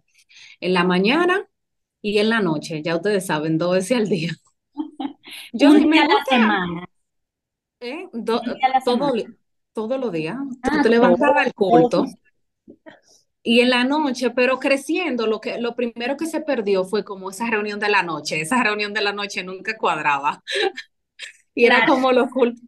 en 0.60 0.72
la 0.72 0.84
mañana 0.84 1.48
y 2.00 2.18
en 2.18 2.30
la 2.30 2.40
noche, 2.40 2.82
ya 2.82 2.96
ustedes 2.96 3.26
saben, 3.26 3.58
dos 3.58 3.74
veces 3.74 3.96
al 3.96 4.08
día. 4.08 4.30
Yo 5.52 5.70
Un 5.70 5.90
día 5.90 6.04
a 6.04 6.08
la 6.08 6.24
semana. 6.28 6.86
¿Eh? 7.80 8.08
Do, 8.12 8.40
todo, 8.84 9.12
todos 9.76 10.00
los 10.00 10.10
días. 10.10 10.38
Ah, 10.62 10.80
te 10.82 10.88
levantabas 10.88 11.46
al 11.46 11.52
culto. 11.52 12.06
Y 13.42 13.60
en 13.60 13.68
la 13.68 13.84
noche, 13.84 14.30
pero 14.30 14.58
creciendo, 14.58 15.26
lo, 15.26 15.38
que, 15.38 15.60
lo 15.60 15.76
primero 15.76 16.16
que 16.16 16.24
se 16.24 16.40
perdió 16.40 16.82
fue 16.84 17.04
como 17.04 17.28
esa 17.28 17.48
reunión 17.50 17.78
de 17.78 17.90
la 17.90 18.02
noche. 18.02 18.40
Esa 18.40 18.62
reunión 18.62 18.94
de 18.94 19.02
la 19.02 19.12
noche 19.12 19.44
nunca 19.44 19.76
cuadraba. 19.76 20.42
y 21.54 21.66
era 21.66 21.86
como 21.86 22.10
los 22.10 22.30
cultos, 22.30 22.62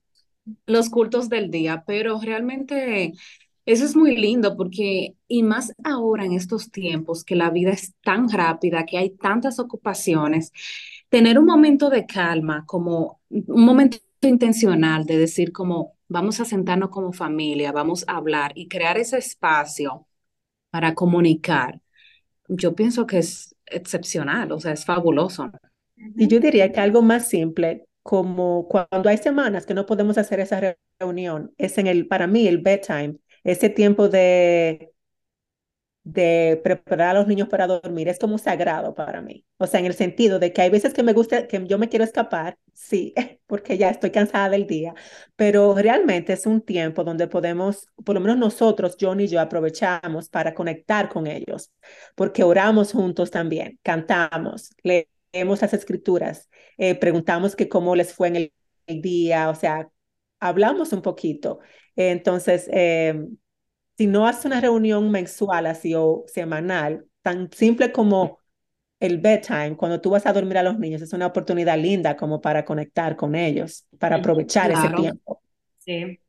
los 0.67 0.91
cultos 0.91 1.31
del 1.31 1.51
día. 1.51 1.83
Pero 1.87 2.21
realmente 2.21 3.15
eso 3.65 3.87
es 3.87 3.97
muy 3.97 4.15
lindo 4.15 4.55
porque, 4.55 5.15
y 5.27 5.43
más 5.43 5.73
ahora 5.85 6.27
en 6.27 6.33
estos 6.33 6.71
tiempos 6.71 7.25
que 7.25 7.37
la 7.37 7.49
vida 7.49 7.71
es 7.71 7.95
tan 8.05 8.29
rápida, 8.29 8.85
que 8.85 8.99
hay 8.99 9.11
tantas 9.17 9.59
ocupaciones, 9.59 10.53
tener 11.09 11.39
un 11.39 11.47
momento 11.47 11.89
de 11.89 12.05
calma, 12.05 12.65
como 12.67 13.19
un 13.31 13.65
momento 13.65 13.97
intencional 14.21 15.07
de 15.07 15.17
decir 15.17 15.53
como 15.53 15.98
vamos 16.09 16.41
a 16.41 16.45
sentarnos 16.45 16.91
como 16.91 17.13
familia, 17.13 17.73
vamos 17.73 18.05
a 18.09 18.17
hablar 18.17 18.53
y 18.55 18.69
crear 18.69 18.99
ese 18.99 19.19
espacio 19.19 20.07
para 20.71 20.95
comunicar, 20.95 21.81
yo 22.49 22.75
pienso 22.75 23.07
que 23.07 23.19
es 23.19 23.55
excepcional, 23.67 24.53
o 24.53 24.61
sea, 24.61 24.73
es 24.73 24.85
fabuloso. 24.85 25.51
Y 26.17 26.29
yo 26.29 26.41
diría 26.41 26.73
que 26.73 26.81
algo 26.81 27.03
más 27.03 27.29
simple, 27.29 27.87
como 28.03 28.67
cuando 28.69 29.09
hay 29.09 29.19
semanas 29.19 29.67
que 29.67 29.75
no 29.75 29.87
podemos 29.87 30.19
hacer 30.19 30.41
esa 30.41 30.77
reunión, 30.99 31.53
es 31.59 31.79
en 31.79 31.87
el, 31.87 32.07
para 32.09 32.27
mí, 32.27 32.47
el 32.47 32.59
bedtime, 32.59 33.17
ese 33.45 33.69
tiempo 33.69 34.09
de, 34.09 34.93
de 36.13 36.59
preparar 36.65 37.11
a 37.11 37.19
los 37.19 37.27
niños 37.27 37.49
para 37.49 37.67
dormir 37.67 38.09
es 38.09 38.19
como 38.19 38.39
sagrado 38.39 38.95
para 38.95 39.21
mí. 39.21 39.45
O 39.59 39.67
sea, 39.67 39.81
en 39.81 39.87
el 39.87 39.95
sentido 39.95 40.39
de 40.39 40.53
que 40.55 40.63
hay 40.63 40.71
veces 40.71 40.95
que 40.95 41.03
me 41.03 41.13
gusta, 41.13 41.47
que 41.47 41.63
yo 41.67 41.77
me 41.79 41.91
quiero 41.91 42.05
escapar, 42.05 42.57
sí, 42.73 43.13
porque 43.47 43.77
ya 43.77 43.91
estoy 43.91 44.11
cansada 44.11 44.49
del 44.49 44.67
día, 44.67 44.95
pero 45.37 45.75
realmente 45.75 46.33
es 46.33 46.47
un 46.47 46.63
tiempo 46.63 47.05
donde 47.05 47.29
podemos, 47.29 47.89
por 48.05 48.15
lo 48.15 48.21
menos 48.23 48.39
nosotros, 48.39 48.97
John 48.99 49.21
y 49.21 49.29
yo, 49.29 49.39
aprovechamos 49.41 50.31
para 50.31 50.55
conectar 50.55 51.11
con 51.11 51.27
ellos, 51.27 51.73
porque 52.15 52.43
oramos 52.43 52.93
juntos 52.93 53.31
también, 53.31 53.79
cantamos, 53.83 54.71
leemos 54.83 55.61
las 55.61 55.75
escrituras, 55.75 56.49
eh, 56.79 56.95
preguntamos 56.95 57.55
que 57.55 57.69
cómo 57.69 57.95
les 57.95 58.15
fue 58.15 58.29
en 58.29 58.37
el, 58.37 58.53
día, 58.87 59.51
o 59.51 59.55
sea, 59.55 59.91
hablamos 60.41 60.95
un 60.95 61.03
poquito. 61.03 61.59
Entonces, 61.95 62.67
eh, 62.73 63.27
si 63.99 64.09
no 64.09 64.29
haces 64.29 64.47
una 64.47 64.63
reunión 64.63 65.11
mensual 65.11 65.67
así 65.67 65.95
o 65.97 66.25
semanal, 66.29 67.07
tan 67.23 67.53
simple 67.53 67.93
como 67.93 68.41
el 69.01 69.19
bedtime, 69.19 69.77
cuando 69.77 70.01
tú 70.01 70.11
vas 70.11 70.27
a 70.27 70.33
dormir 70.33 70.59
a 70.59 70.65
los 70.65 70.79
niños, 70.79 71.03
es 71.03 71.13
una 71.13 71.27
oportunidad 71.27 71.79
linda 71.79 72.17
como 72.17 72.41
para 72.41 72.65
conectar 72.65 73.17
con 73.17 73.35
ellos, 73.37 73.87
para 73.99 74.17
aprovechar 74.17 74.73
ese 74.73 74.91
tiempo. 74.91 75.43
Sí. 75.79 76.21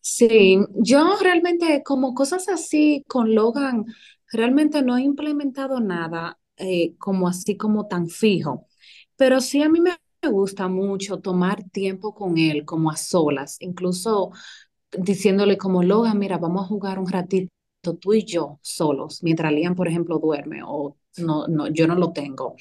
Sí, 0.00 0.58
yo 0.76 1.16
realmente 1.20 1.82
como 1.84 2.14
cosas 2.14 2.48
así 2.48 3.04
con 3.08 3.34
Logan, 3.34 3.84
realmente 4.32 4.82
no 4.82 4.96
he 4.96 5.02
implementado 5.02 5.80
nada 5.80 6.38
eh, 6.56 6.94
como 6.98 7.28
así 7.28 7.56
como 7.56 7.86
tan 7.88 8.08
fijo, 8.08 8.66
pero 9.16 9.40
sí 9.40 9.62
a 9.62 9.68
mí 9.68 9.80
me 9.80 9.96
gusta 10.30 10.68
mucho 10.68 11.18
tomar 11.20 11.64
tiempo 11.70 12.14
con 12.14 12.38
él 12.38 12.64
como 12.64 12.90
a 12.90 12.96
solas, 12.96 13.56
incluso 13.60 14.30
diciéndole 14.98 15.56
como, 15.58 15.82
Logan, 15.82 16.18
mira, 16.18 16.38
vamos 16.38 16.64
a 16.64 16.68
jugar 16.68 16.98
un 16.98 17.08
ratito 17.08 17.50
tú 18.00 18.14
y 18.14 18.24
yo 18.24 18.58
solos, 18.62 19.22
mientras 19.22 19.52
Liam, 19.52 19.74
por 19.74 19.88
ejemplo, 19.88 20.18
duerme 20.18 20.60
o 20.64 20.96
no, 21.18 21.46
no, 21.48 21.68
yo 21.68 21.86
no 21.86 21.94
lo 21.96 22.12
tengo. 22.12 22.54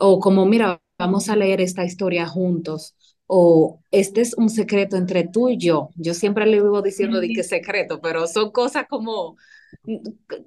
O 0.00 0.20
como, 0.20 0.46
mira, 0.46 0.80
vamos 0.98 1.28
a 1.28 1.36
leer 1.36 1.60
esta 1.60 1.84
historia 1.84 2.26
juntos. 2.26 2.94
O 3.26 3.80
este 3.90 4.22
es 4.22 4.34
un 4.36 4.50
secreto 4.50 4.96
entre 4.96 5.24
tú 5.28 5.48
y 5.50 5.58
yo. 5.58 5.90
Yo 5.96 6.14
siempre 6.14 6.46
le 6.46 6.62
vivo 6.62 6.82
diciendo 6.82 7.20
de 7.20 7.28
que 7.30 7.42
secreto, 7.44 8.00
pero 8.00 8.26
son 8.26 8.50
cosas 8.52 8.86
como 8.88 9.36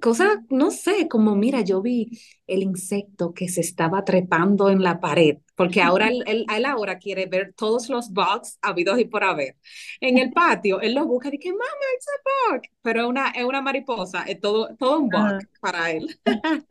cosa, 0.00 0.42
no 0.50 0.70
sé, 0.70 1.08
como 1.08 1.34
mira, 1.36 1.62
yo 1.62 1.82
vi 1.82 2.10
el 2.46 2.62
insecto 2.62 3.32
que 3.34 3.48
se 3.48 3.60
estaba 3.60 4.04
trepando 4.04 4.68
en 4.70 4.82
la 4.82 5.00
pared, 5.00 5.38
porque 5.62 5.80
ahora 5.80 6.08
él, 6.08 6.24
él, 6.26 6.64
ahora 6.64 6.98
quiere 6.98 7.26
ver 7.26 7.54
todos 7.56 7.88
los 7.88 8.10
bugs 8.10 8.58
habidos 8.62 8.98
y 8.98 9.04
por 9.04 9.22
haber. 9.22 9.56
En 10.00 10.18
el 10.18 10.32
patio, 10.32 10.80
él 10.80 10.94
lo 10.94 11.06
busca 11.06 11.28
y 11.28 11.32
dice, 11.32 11.52
mamá, 11.52 11.64
it's 11.94 12.06
a 12.08 12.52
bug, 12.52 12.62
pero 12.82 13.02
es 13.02 13.06
una, 13.08 13.28
es 13.30 13.44
una 13.44 13.62
mariposa, 13.62 14.24
es 14.24 14.40
todo, 14.40 14.74
todo 14.76 14.98
un 14.98 15.08
bug 15.08 15.46
para 15.60 15.92
él. 15.92 16.18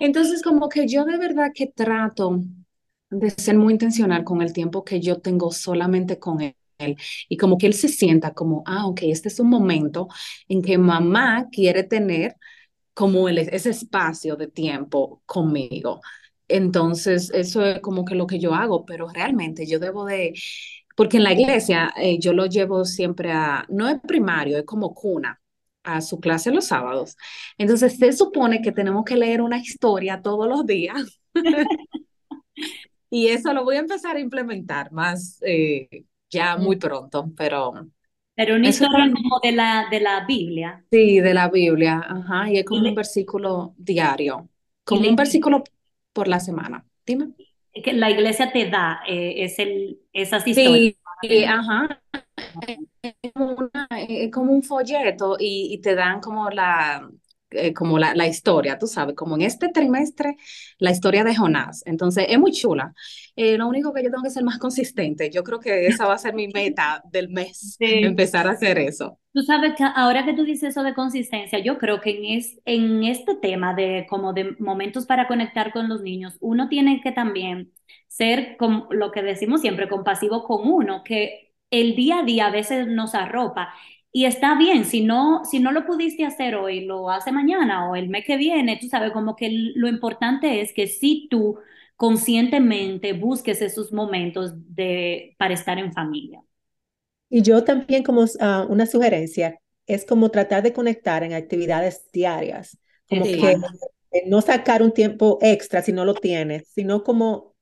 Entonces, 0.00 0.42
como 0.42 0.68
que 0.68 0.86
yo 0.86 1.04
de 1.04 1.18
verdad 1.18 1.50
que 1.52 1.66
trato 1.66 2.40
de 3.10 3.30
ser 3.30 3.56
muy 3.56 3.72
intencional 3.72 4.22
con 4.22 4.42
el 4.42 4.52
tiempo 4.52 4.84
que 4.84 5.00
yo 5.00 5.20
tengo 5.20 5.50
solamente 5.50 6.20
con 6.20 6.40
él 6.40 6.54
y 7.28 7.36
como 7.36 7.58
que 7.58 7.66
él 7.66 7.74
se 7.74 7.88
sienta 7.88 8.32
como, 8.32 8.62
ah, 8.66 8.86
ok, 8.86 9.00
este 9.04 9.28
es 9.28 9.40
un 9.40 9.48
momento 9.48 10.08
en 10.48 10.62
que 10.62 10.78
mamá 10.78 11.48
quiere 11.50 11.82
tener 11.82 12.36
como 12.94 13.28
el, 13.28 13.38
ese 13.38 13.70
espacio 13.70 14.36
de 14.36 14.46
tiempo 14.46 15.20
conmigo. 15.26 16.00
Entonces, 16.48 17.30
eso 17.32 17.64
es 17.64 17.80
como 17.80 18.04
que 18.04 18.14
lo 18.14 18.26
que 18.26 18.38
yo 18.38 18.54
hago, 18.54 18.84
pero 18.84 19.08
realmente 19.08 19.66
yo 19.66 19.78
debo 19.78 20.04
de, 20.04 20.34
porque 20.96 21.16
en 21.16 21.24
la 21.24 21.32
iglesia 21.32 21.92
eh, 21.96 22.18
yo 22.18 22.32
lo 22.32 22.46
llevo 22.46 22.84
siempre 22.84 23.32
a, 23.32 23.64
no 23.68 23.88
es 23.88 24.00
primario, 24.00 24.58
es 24.58 24.64
como 24.64 24.94
cuna 24.94 25.40
a 25.82 26.00
su 26.00 26.20
clase 26.20 26.50
los 26.50 26.66
sábados. 26.66 27.16
Entonces, 27.58 27.96
se 27.98 28.12
supone 28.12 28.62
que 28.62 28.72
tenemos 28.72 29.04
que 29.04 29.16
leer 29.16 29.42
una 29.42 29.58
historia 29.58 30.22
todos 30.22 30.48
los 30.48 30.66
días. 30.66 31.20
y 33.10 33.28
eso 33.28 33.52
lo 33.52 33.64
voy 33.64 33.76
a 33.76 33.80
empezar 33.80 34.16
a 34.16 34.20
implementar 34.20 34.92
más 34.92 35.38
eh, 35.42 36.04
ya 36.30 36.56
muy 36.56 36.76
pronto, 36.76 37.30
pero... 37.36 37.72
Pero 38.36 38.56
una 38.56 38.68
historia 38.68 39.12
como 39.12 39.38
de 39.40 39.52
la, 39.52 39.86
de 39.88 40.00
la 40.00 40.26
Biblia. 40.26 40.84
Sí, 40.90 41.20
de 41.20 41.34
la 41.34 41.48
Biblia, 41.48 42.02
ajá, 42.04 42.50
y 42.50 42.58
es 42.58 42.64
como 42.64 42.88
un 42.88 42.94
versículo 42.94 43.74
diario, 43.78 44.48
como 44.84 45.08
un 45.08 45.14
versículo 45.14 45.62
por 46.14 46.28
la 46.28 46.40
semana. 46.40 46.86
Dime. 47.04 47.32
Que 47.74 47.92
la 47.92 48.10
iglesia 48.10 48.50
te 48.52 48.70
da 48.70 49.02
eh, 49.06 49.44
es 49.44 49.58
el, 49.58 50.00
esas 50.14 50.46
historias. 50.46 50.94
Sí, 51.20 51.44
ajá. 51.44 52.00
Es 52.62 53.32
como, 53.32 53.70
es 53.90 54.30
como, 54.30 54.52
un 54.52 54.62
folleto 54.62 55.36
y, 55.38 55.74
y 55.74 55.78
te 55.78 55.94
dan 55.94 56.20
como 56.20 56.50
la, 56.50 57.08
eh, 57.54 57.72
como 57.72 57.98
la, 57.98 58.14
la, 58.14 58.26
historia, 58.26 58.78
tú 58.78 58.86
sabes, 58.86 59.14
como 59.14 59.36
en 59.36 59.42
este 59.42 59.68
trimestre, 59.68 60.36
la 60.78 60.90
historia 60.90 61.24
de 61.24 61.34
Jonás. 61.34 61.82
Entonces, 61.86 62.26
es 62.28 62.38
muy 62.38 62.52
chula. 62.52 62.94
Eh, 63.36 63.58
lo 63.58 63.66
único 63.66 63.92
que 63.92 64.02
yo 64.02 64.10
tengo 64.10 64.22
que 64.22 64.30
ser 64.30 64.44
más 64.44 64.58
consistente. 64.58 65.30
Yo 65.30 65.42
creo 65.42 65.58
que 65.60 65.86
esa 65.86 66.06
va 66.06 66.14
a 66.14 66.18
ser 66.18 66.34
mi 66.34 66.48
meta 66.48 67.02
del 67.10 67.28
mes, 67.28 67.76
empezar 67.80 68.46
a 68.46 68.52
hacer 68.52 68.78
eso. 68.78 69.18
Tú 69.32 69.42
sabes 69.42 69.74
que 69.76 69.84
ahora 69.84 70.24
que 70.24 70.34
tú 70.34 70.44
dices 70.44 70.70
eso 70.70 70.82
de 70.84 70.94
consistencia, 70.94 71.58
yo 71.58 71.78
creo 71.78 72.00
que 72.00 72.10
en, 72.10 72.38
es, 72.38 72.60
en 72.64 73.02
este 73.02 73.34
tema 73.34 73.74
de 73.74 74.06
como 74.08 74.32
de 74.32 74.54
momentos 74.60 75.06
para 75.06 75.26
conectar 75.26 75.72
con 75.72 75.88
los 75.88 76.02
niños, 76.02 76.36
uno 76.40 76.68
tiene 76.68 77.00
que 77.00 77.10
también 77.10 77.72
ser, 78.06 78.56
como 78.58 78.86
lo 78.90 79.10
que 79.10 79.22
decimos 79.22 79.60
siempre, 79.60 79.88
compasivo 79.88 80.44
con 80.44 80.68
uno, 80.68 81.02
que 81.04 81.52
el 81.70 81.96
día 81.96 82.20
a 82.20 82.22
día 82.22 82.46
a 82.46 82.50
veces 82.50 82.86
nos 82.86 83.14
arropa 83.16 83.74
y 84.16 84.26
está 84.26 84.56
bien, 84.56 84.84
si 84.84 85.00
no, 85.00 85.44
si 85.44 85.58
no 85.58 85.72
lo 85.72 85.84
pudiste 85.84 86.24
hacer 86.24 86.54
hoy, 86.54 86.84
lo 86.84 87.10
hace 87.10 87.32
mañana 87.32 87.90
o 87.90 87.96
el 87.96 88.08
mes 88.08 88.24
que 88.24 88.36
viene, 88.36 88.78
tú 88.80 88.86
sabes, 88.86 89.10
como 89.10 89.34
que 89.34 89.50
lo 89.74 89.88
importante 89.88 90.60
es 90.60 90.72
que 90.72 90.86
si 90.86 91.26
tú 91.28 91.58
conscientemente 91.96 93.12
busques 93.12 93.60
esos 93.60 93.92
momentos 93.92 94.52
de, 94.72 95.34
para 95.36 95.54
estar 95.54 95.80
en 95.80 95.92
familia. 95.92 96.44
Y 97.28 97.42
yo 97.42 97.64
también 97.64 98.04
como 98.04 98.22
uh, 98.22 98.66
una 98.68 98.86
sugerencia, 98.86 99.58
es 99.84 100.04
como 100.04 100.30
tratar 100.30 100.62
de 100.62 100.72
conectar 100.72 101.24
en 101.24 101.32
actividades 101.32 102.08
diarias, 102.12 102.78
como 103.08 103.24
que 103.24 103.56
no 104.26 104.40
sacar 104.42 104.84
un 104.84 104.92
tiempo 104.92 105.40
extra 105.42 105.82
si 105.82 105.90
no 105.90 106.04
lo 106.04 106.14
tienes, 106.14 106.68
sino 106.68 107.02
como 107.02 107.53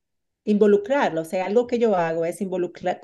involucrarlo. 0.44 1.22
O 1.22 1.24
sea, 1.24 1.46
algo 1.46 1.66
que 1.66 1.78
yo 1.78 1.96
hago 1.96 2.24
es 2.24 2.40
involucrar, 2.40 3.00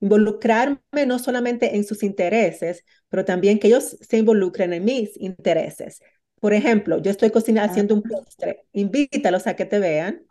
involucrarme 0.00 1.06
no 1.06 1.18
solamente 1.18 1.76
en 1.76 1.84
sus 1.84 2.02
intereses, 2.02 2.84
pero 3.08 3.24
también 3.24 3.58
que 3.58 3.68
ellos 3.68 3.96
se 4.00 4.18
involucren 4.18 4.72
en 4.72 4.84
mis 4.84 5.20
intereses. 5.20 6.00
Por 6.40 6.52
ejemplo, 6.52 6.98
yo 6.98 7.10
estoy 7.10 7.30
cocinando, 7.30 7.70
haciendo 7.70 7.94
un 7.94 8.02
postre, 8.02 8.66
invítalos 8.72 9.46
a 9.46 9.56
que 9.56 9.64
te 9.64 9.78
vean, 9.78 10.22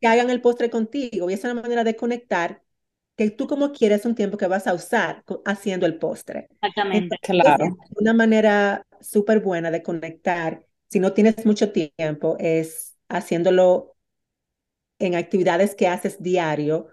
que 0.00 0.06
hagan 0.06 0.30
el 0.30 0.40
postre 0.40 0.70
contigo 0.70 1.28
y 1.28 1.34
es 1.34 1.44
una 1.44 1.54
manera 1.54 1.84
de 1.84 1.96
conectar 1.96 2.62
que 3.16 3.30
tú 3.30 3.46
como 3.46 3.72
quieres 3.72 4.04
un 4.04 4.14
tiempo 4.14 4.36
que 4.36 4.46
vas 4.46 4.66
a 4.66 4.74
usar 4.74 5.24
haciendo 5.44 5.86
el 5.86 5.98
postre. 5.98 6.48
Exactamente, 6.50 7.16
claro. 7.22 7.76
Una 7.96 8.12
manera 8.12 8.86
súper 9.00 9.40
buena 9.40 9.70
de 9.70 9.82
conectar, 9.82 10.64
si 10.88 11.00
no 11.00 11.12
tienes 11.12 11.44
mucho 11.46 11.70
tiempo, 11.70 12.36
es 12.38 12.96
haciéndolo 13.08 13.93
en 15.06 15.14
actividades 15.14 15.74
que 15.74 15.88
haces 15.88 16.22
diario, 16.22 16.88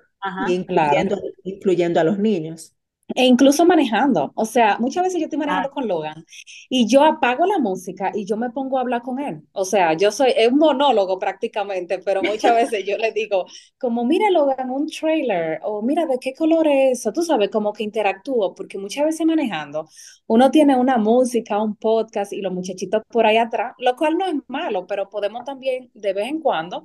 incluyendo, 0.47 1.17
incluyendo 1.43 1.99
a 1.99 2.03
los 2.03 2.19
niños. 2.19 2.75
E 3.15 3.25
incluso 3.25 3.65
manejando. 3.65 4.31
O 4.35 4.45
sea, 4.45 4.77
muchas 4.79 5.03
veces 5.03 5.19
yo 5.19 5.25
estoy 5.25 5.39
manejando 5.39 5.71
con 5.71 5.87
Logan 5.87 6.23
y 6.69 6.87
yo 6.87 7.03
apago 7.03 7.45
la 7.45 7.59
música 7.59 8.11
y 8.13 8.25
yo 8.25 8.37
me 8.37 8.49
pongo 8.51 8.77
a 8.77 8.81
hablar 8.81 9.01
con 9.01 9.19
él. 9.19 9.41
O 9.51 9.65
sea, 9.65 9.93
yo 9.93 10.11
soy, 10.11 10.33
es 10.35 10.49
un 10.51 10.59
monólogo 10.59 11.19
prácticamente, 11.19 11.99
pero 11.99 12.21
muchas 12.23 12.55
veces 12.55 12.85
yo 12.85 12.97
le 12.97 13.11
digo, 13.11 13.45
como, 13.77 14.05
mira 14.05 14.29
Logan, 14.29 14.69
un 14.69 14.87
trailer, 14.87 15.59
o 15.63 15.81
mira, 15.81 16.05
¿de 16.05 16.19
qué 16.19 16.33
color 16.33 16.67
es 16.67 16.99
eso? 16.99 17.11
Tú 17.11 17.23
sabes, 17.23 17.49
como 17.49 17.73
que 17.73 17.83
interactúo, 17.83 18.53
porque 18.55 18.77
muchas 18.77 19.05
veces 19.05 19.25
manejando, 19.25 19.89
uno 20.27 20.51
tiene 20.51 20.75
una 20.75 20.97
música, 20.97 21.61
un 21.61 21.75
podcast 21.75 22.31
y 22.33 22.41
los 22.41 22.53
muchachitos 22.53 23.01
por 23.09 23.25
ahí 23.25 23.37
atrás, 23.37 23.73
lo 23.79 23.95
cual 23.95 24.17
no 24.17 24.25
es 24.25 24.35
malo, 24.47 24.87
pero 24.87 25.09
podemos 25.09 25.43
también 25.43 25.89
de 25.93 26.13
vez 26.13 26.27
en 26.27 26.39
cuando 26.39 26.83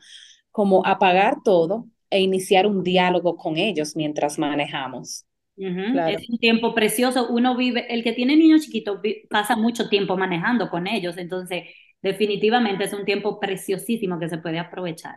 como 0.56 0.86
apagar 0.86 1.42
todo 1.44 1.86
e 2.08 2.20
iniciar 2.22 2.66
un 2.66 2.82
diálogo 2.82 3.36
con 3.36 3.58
ellos 3.58 3.94
mientras 3.94 4.38
manejamos. 4.38 5.26
Es 6.06 6.28
un 6.30 6.38
tiempo 6.38 6.74
precioso. 6.74 7.28
Uno 7.28 7.56
vive, 7.58 7.92
el 7.92 8.02
que 8.02 8.14
tiene 8.14 8.36
niños 8.36 8.62
chiquitos 8.62 9.00
pasa 9.28 9.54
mucho 9.54 9.90
tiempo 9.90 10.16
manejando 10.16 10.70
con 10.70 10.86
ellos, 10.86 11.18
entonces 11.18 11.64
definitivamente 12.00 12.84
es 12.84 12.94
un 12.94 13.04
tiempo 13.04 13.38
preciosísimo 13.38 14.18
que 14.18 14.30
se 14.30 14.38
puede 14.38 14.58
aprovechar. 14.58 15.16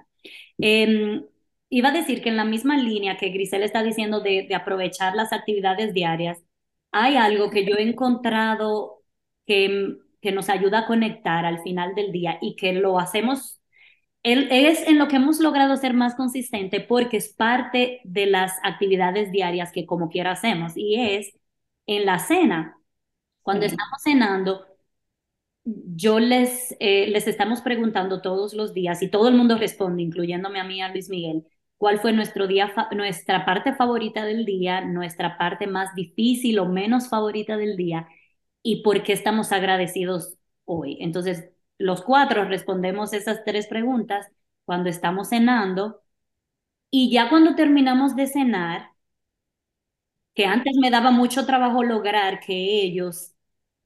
Em, 0.58 1.24
iba 1.70 1.88
a 1.90 1.94
decir 1.94 2.22
que 2.22 2.28
en 2.30 2.36
la 2.38 2.44
misma 2.44 2.78
línea 2.78 3.16
que 3.16 3.30
Grisel 3.30 3.64
está 3.64 3.82
diciendo 3.82 4.20
de, 4.20 4.46
de 4.50 4.56
aprovechar 4.56 5.16
las 5.16 5.32
actividades 5.32 5.94
diarias, 5.94 6.44
hay 6.92 7.16
algo 7.16 7.50
que 7.50 7.66
yo 7.66 7.78
he 7.78 7.84
encontrado 7.84 9.04
que, 9.46 9.96
que 10.22 10.34
nos 10.34 10.50
ayuda 10.50 10.80
a 10.80 10.88
conectar 10.88 11.46
al 11.46 11.62
final 11.62 11.96
del 11.96 12.12
día 12.12 12.40
y 12.42 12.58
que 12.58 12.74
lo 12.74 13.00
hacemos 13.00 13.59
es 14.24 14.88
en 14.88 14.98
lo 15.00 15.08
que 15.08 15.16
hemos 15.18 15.40
logrado 15.40 15.78
ser 15.78 15.94
más 15.94 16.16
consistente 16.16 16.82
porque 16.82 17.18
es 17.18 17.30
parte 17.34 18.02
de 18.04 18.26
las 18.26 18.54
actividades 18.64 19.32
diarias 19.32 19.72
que 19.72 19.86
como 19.86 20.10
quiera 20.10 20.32
hacemos 20.32 20.74
y 20.76 20.96
es 21.18 21.34
en 21.88 22.06
la 22.06 22.20
cena. 22.20 22.78
Cuando 23.44 23.66
estamos 23.66 24.02
cenando, 24.04 24.66
yo 25.66 26.20
les, 26.20 26.76
eh, 26.80 27.08
les 27.10 27.28
estamos 27.28 27.62
preguntando 27.62 28.22
todos 28.22 28.54
los 28.54 28.74
días 28.74 29.02
y 29.02 29.10
todo 29.10 29.28
el 29.28 29.36
mundo 29.36 29.58
responde, 29.58 30.04
incluyéndome 30.04 30.60
a 30.60 30.64
mí, 30.64 30.82
a 30.82 30.90
Luis 30.90 31.10
Miguel, 31.10 31.46
cuál 31.78 32.00
fue 32.00 32.14
nuestro 32.14 32.48
día, 32.48 32.74
nuestra 32.96 33.46
parte 33.46 33.74
favorita 33.74 34.26
del 34.26 34.46
día, 34.46 34.82
nuestra 34.82 35.38
parte 35.38 35.68
más 35.68 35.94
difícil 35.96 36.60
o 36.60 36.66
menos 36.68 37.10
favorita 37.10 37.58
del 37.58 37.76
día 37.78 38.08
y 38.64 38.84
por 38.84 39.04
qué 39.04 39.14
estamos 39.14 39.52
agradecidos 39.52 40.38
hoy. 40.66 40.98
Entonces, 41.02 41.50
los 41.80 42.04
cuatro 42.04 42.46
respondemos 42.46 43.14
esas 43.14 43.44
tres 43.46 43.68
preguntas 43.68 44.28
cuando 44.66 44.90
estamos 44.90 45.30
cenando 45.30 46.02
y 46.92 47.12
ya 47.12 47.30
cuando 47.30 47.56
terminamos 47.56 48.16
de 48.16 48.28
cenar, 48.28 48.92
que 50.34 50.46
antes 50.46 50.76
me 50.78 50.92
daba 50.92 51.12
mucho 51.12 51.46
trabajo 51.46 51.84
lograr 51.84 52.40
que 52.40 52.54
ellos 52.84 53.34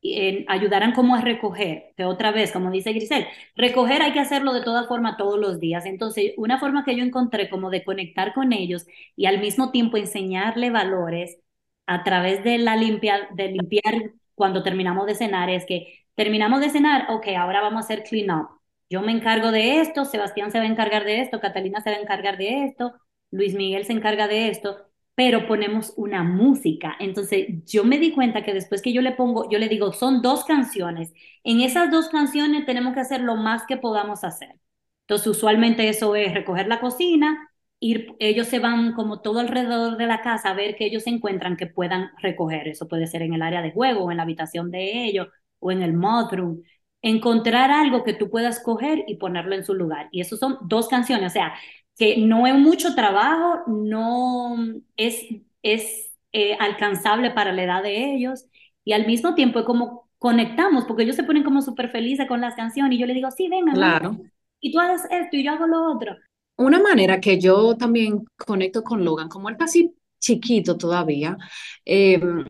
eh, 0.04 0.46
ayudaran 0.50 0.94
como 0.94 1.16
a 1.16 1.22
recoger, 1.22 1.94
que 1.98 2.06
otra 2.06 2.32
vez, 2.32 2.52
como 2.52 2.72
dice 2.72 2.94
Grisel, 2.94 3.26
recoger 3.56 4.02
hay 4.02 4.14
que 4.14 4.20
hacerlo 4.20 4.54
de 4.54 4.64
toda 4.64 4.86
forma 4.88 5.18
todos 5.18 5.40
los 5.40 5.60
días. 5.60 5.86
Entonces, 5.86 6.34
una 6.38 6.60
forma 6.60 6.84
que 6.86 6.96
yo 6.98 7.04
encontré 7.04 7.50
como 7.50 7.70
de 7.70 7.84
conectar 7.84 8.34
con 8.34 8.54
ellos 8.54 8.86
y 9.16 9.26
al 9.28 9.40
mismo 9.40 9.72
tiempo 9.72 9.98
enseñarle 9.98 10.70
valores 10.72 11.40
a 11.88 12.04
través 12.04 12.44
de 12.44 12.58
la 12.60 12.76
limpia, 12.76 13.30
de 13.34 13.50
limpiar 13.52 14.14
cuando 14.36 14.64
terminamos 14.64 15.06
de 15.08 15.16
cenar 15.16 15.50
es 15.50 15.66
que 15.66 16.02
terminamos 16.15 16.62
de 16.62 16.70
cenar, 16.70 17.08
ok, 17.10 17.27
ahora 17.38 17.62
vamos 17.62 17.84
a 17.84 17.86
hacer 17.86 18.03
clean 18.03 18.32
up. 18.32 18.50
Yo 18.89 19.01
me 19.01 19.12
encargo 19.12 19.51
de 19.51 19.82
esto, 19.82 20.05
Sebastián 20.05 20.51
se 20.51 20.60
va 20.60 20.65
a 20.65 20.67
encargar 20.67 21.03
de 21.05 21.22
esto, 21.22 21.39
Catalina 21.39 21.82
se 21.82 21.89
va 21.89 21.98
a 21.98 22.01
encargar 22.01 22.38
de 22.38 22.65
esto, 22.65 22.93
Luis 23.32 23.55
Miguel 23.55 23.86
se 23.86 23.93
encarga 23.93 24.27
de 24.27 24.50
esto, 24.50 24.77
pero 25.15 25.48
ponemos 25.48 25.93
una 25.98 26.24
música. 26.24 26.96
Entonces 27.00 27.48
yo 27.65 27.84
me 27.84 27.98
di 28.00 28.12
cuenta 28.12 28.43
que 28.43 28.53
después 28.53 28.82
que 28.82 28.93
yo 28.93 29.01
le 29.01 29.12
pongo, 29.13 29.50
yo 29.50 29.60
le 29.60 29.70
digo, 29.70 29.93
son 29.93 30.22
dos 30.22 30.46
canciones. 30.46 31.13
En 31.43 31.62
esas 31.62 31.91
dos 31.91 32.10
canciones 32.10 32.65
tenemos 32.65 32.93
que 32.93 33.01
hacer 33.01 33.22
lo 33.22 33.36
más 33.36 33.65
que 33.67 33.77
podamos 33.77 34.24
hacer. 34.24 34.60
Entonces 35.01 35.27
usualmente 35.27 35.89
eso 35.89 36.15
es 36.15 36.34
recoger 36.34 36.67
la 36.67 36.79
cocina, 36.79 37.50
ir, 37.79 38.15
ellos 38.20 38.48
se 38.48 38.60
van 38.60 38.93
como 38.93 39.22
todo 39.22 39.39
alrededor 39.39 39.98
de 39.98 40.08
la 40.08 40.22
casa 40.22 40.50
a 40.51 40.53
ver 40.53 40.75
que 40.75 40.86
ellos 40.86 41.03
se 41.03 41.10
encuentran 41.10 41.58
que 41.58 41.67
puedan 41.67 42.12
recoger. 42.22 42.67
Eso 42.67 42.88
puede 42.88 43.08
ser 43.08 43.22
en 43.24 43.34
el 43.34 43.41
área 43.41 43.62
de 43.62 43.72
juego, 43.72 44.05
o 44.05 44.12
en 44.12 44.17
la 44.17 44.24
habitación 44.24 44.72
de 44.72 45.05
ellos, 45.05 45.27
o 45.63 45.72
en 45.72 45.82
el 45.82 45.93
mudroom. 45.93 46.62
Encontrar 47.01 47.72
algo 47.72 48.03
que 48.03 48.13
tú 48.13 48.29
puedas 48.29 48.60
coger 48.60 49.03
y 49.08 49.15
ponerlo 49.15 49.55
en 49.55 49.65
su 49.65 49.74
lugar. 49.74 50.10
Y 50.12 50.22
eso 50.22 50.38
son 50.38 50.58
dos 50.62 50.88
canciones. 50.88 51.32
O 51.32 51.34
sea, 51.34 51.53
que 51.98 52.17
no 52.17 52.48
es 52.48 52.55
mucho 52.55 52.96
trabajo, 52.96 53.63
no 53.67 54.55
es, 54.98 55.25
es 55.62 56.13
eh, 56.32 56.55
alcanzable 56.60 57.32
para 57.32 57.51
la 57.53 57.63
edad 57.63 57.84
de 57.84 58.15
ellos 58.15 58.46
y 58.84 58.93
al 58.93 59.05
mismo 59.05 59.36
tiempo 59.36 59.60
es 59.60 59.65
como 59.65 60.10
conectamos, 60.17 60.86
porque 60.86 61.03
ellos 61.03 61.15
se 61.15 61.24
ponen 61.24 61.43
como 61.43 61.62
súper 61.62 61.89
felices 61.89 62.27
con 62.27 62.41
las 62.41 62.55
canciones 62.55 62.96
y 62.96 63.00
yo 63.00 63.05
le 63.05 63.13
digo, 63.13 63.29
sí, 63.29 63.50
venga, 63.50 63.74
claro. 63.74 64.17
y 64.62 64.72
tú 64.72 64.79
haces 64.79 65.05
esto 65.12 65.36
y 65.36 65.43
yo 65.43 65.51
hago 65.51 65.67
lo 65.67 65.91
otro. 65.93 66.15
Una 66.55 66.79
manera 66.79 67.20
que 67.20 67.39
yo 67.39 67.75
también 67.75 68.24
conecto 68.38 68.84
con 68.84 69.03
Logan, 69.03 69.27
como 69.27 69.50
él 69.50 69.58
casi 69.58 69.93
chiquito 70.20 70.77
todavía, 70.77 71.38
em, 71.84 72.46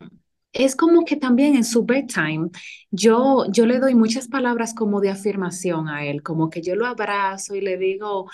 es 0.54 0.76
como 0.76 1.04
que 1.04 1.16
también 1.16 1.56
en 1.56 1.64
su 1.64 1.84
bedtime 1.84 2.48
yo, 2.90 3.46
yo 3.50 3.66
le 3.66 3.78
doy 3.80 3.94
muchas 3.94 4.28
palabras 4.28 4.74
como 4.74 5.00
de 5.00 5.10
afirmación 5.10 5.88
a 5.88 6.04
él, 6.06 6.22
como 6.22 6.50
que 6.50 6.62
yo 6.62 6.76
lo 6.76 6.86
abrazo 6.86 7.54
y 7.56 7.60
le 7.60 7.76
digo, 7.76 8.30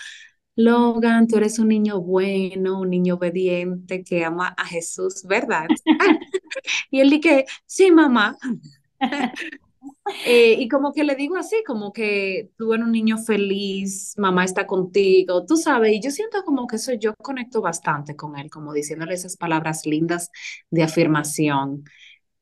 Logan, 0.57 1.27
tú 1.29 1.37
eres 1.39 1.59
un 1.59 1.69
niño 1.69 2.01
bueno, 2.01 2.81
un 2.81 2.91
niño 2.91 3.15
obediente 3.17 4.05
que 4.05 4.25
ama 4.25 4.55
a 4.59 4.67
Jesús, 4.67 5.25
¿verdad? 5.25 5.67
y 6.91 7.01
él 7.01 7.11
dice, 7.11 7.47
sí, 7.67 7.91
mamá. 7.91 8.37
Eh, 10.27 10.55
y 10.59 10.69
como 10.69 10.93
que 10.93 11.05
le 11.05 11.15
digo 11.15 11.37
así, 11.37 11.63
como 11.67 11.93
que 11.93 12.51
tú 12.59 12.73
eres 12.75 12.85
un 12.87 12.93
niño 12.93 13.19
feliz, 13.19 14.15
mamá 14.19 14.45
está 14.45 14.67
contigo, 14.67 15.45
tú 15.47 15.57
sabes, 15.57 15.93
y 15.95 16.01
yo 16.03 16.11
siento 16.11 16.43
como 16.45 16.67
que 16.67 16.77
eso 16.77 16.93
yo 16.95 17.15
conecto 17.17 17.61
bastante 17.61 18.17
con 18.17 18.37
él, 18.39 18.51
como 18.51 18.73
diciéndole 18.73 19.15
esas 19.15 19.37
palabras 19.37 19.87
lindas 19.87 20.31
de 20.71 20.83
afirmación. 20.83 21.85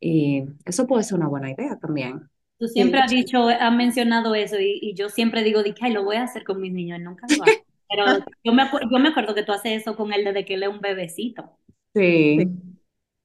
Y 0.01 0.45
eso 0.65 0.87
puede 0.87 1.05
ser 1.05 1.19
una 1.19 1.29
buena 1.29 1.51
idea 1.51 1.77
también. 1.81 2.29
Tú 2.59 2.67
siempre 2.67 3.01
has 3.01 3.11
dicho, 3.11 3.49
has 3.49 3.75
mencionado 3.75 4.35
eso, 4.35 4.57
y, 4.59 4.93
yo 4.95 5.09
siempre 5.09 5.45
digo, 5.45 5.61
ay, 5.81 5.93
lo 5.93 6.05
voy 6.05 6.17
a 6.17 6.25
hacer 6.25 6.45
con 6.45 6.61
mis 6.61 6.73
niños, 6.73 7.01
nunca 7.01 7.27
lo 7.29 7.43
hago. 7.45 7.53
Pero 7.89 8.05
yo 8.45 8.53
me, 8.53 8.65
yo 8.91 8.99
me 8.99 9.09
acuerdo 9.09 9.35
que 9.35 9.45
tú 9.45 9.53
haces 9.53 9.83
eso 9.83 9.97
con 9.97 10.13
él 10.13 10.25
desde 10.25 10.45
que 10.45 10.55
él 10.55 10.65
es 10.65 10.69
un 10.69 10.81
bebecito. 10.81 11.59
Sí. 11.95 12.49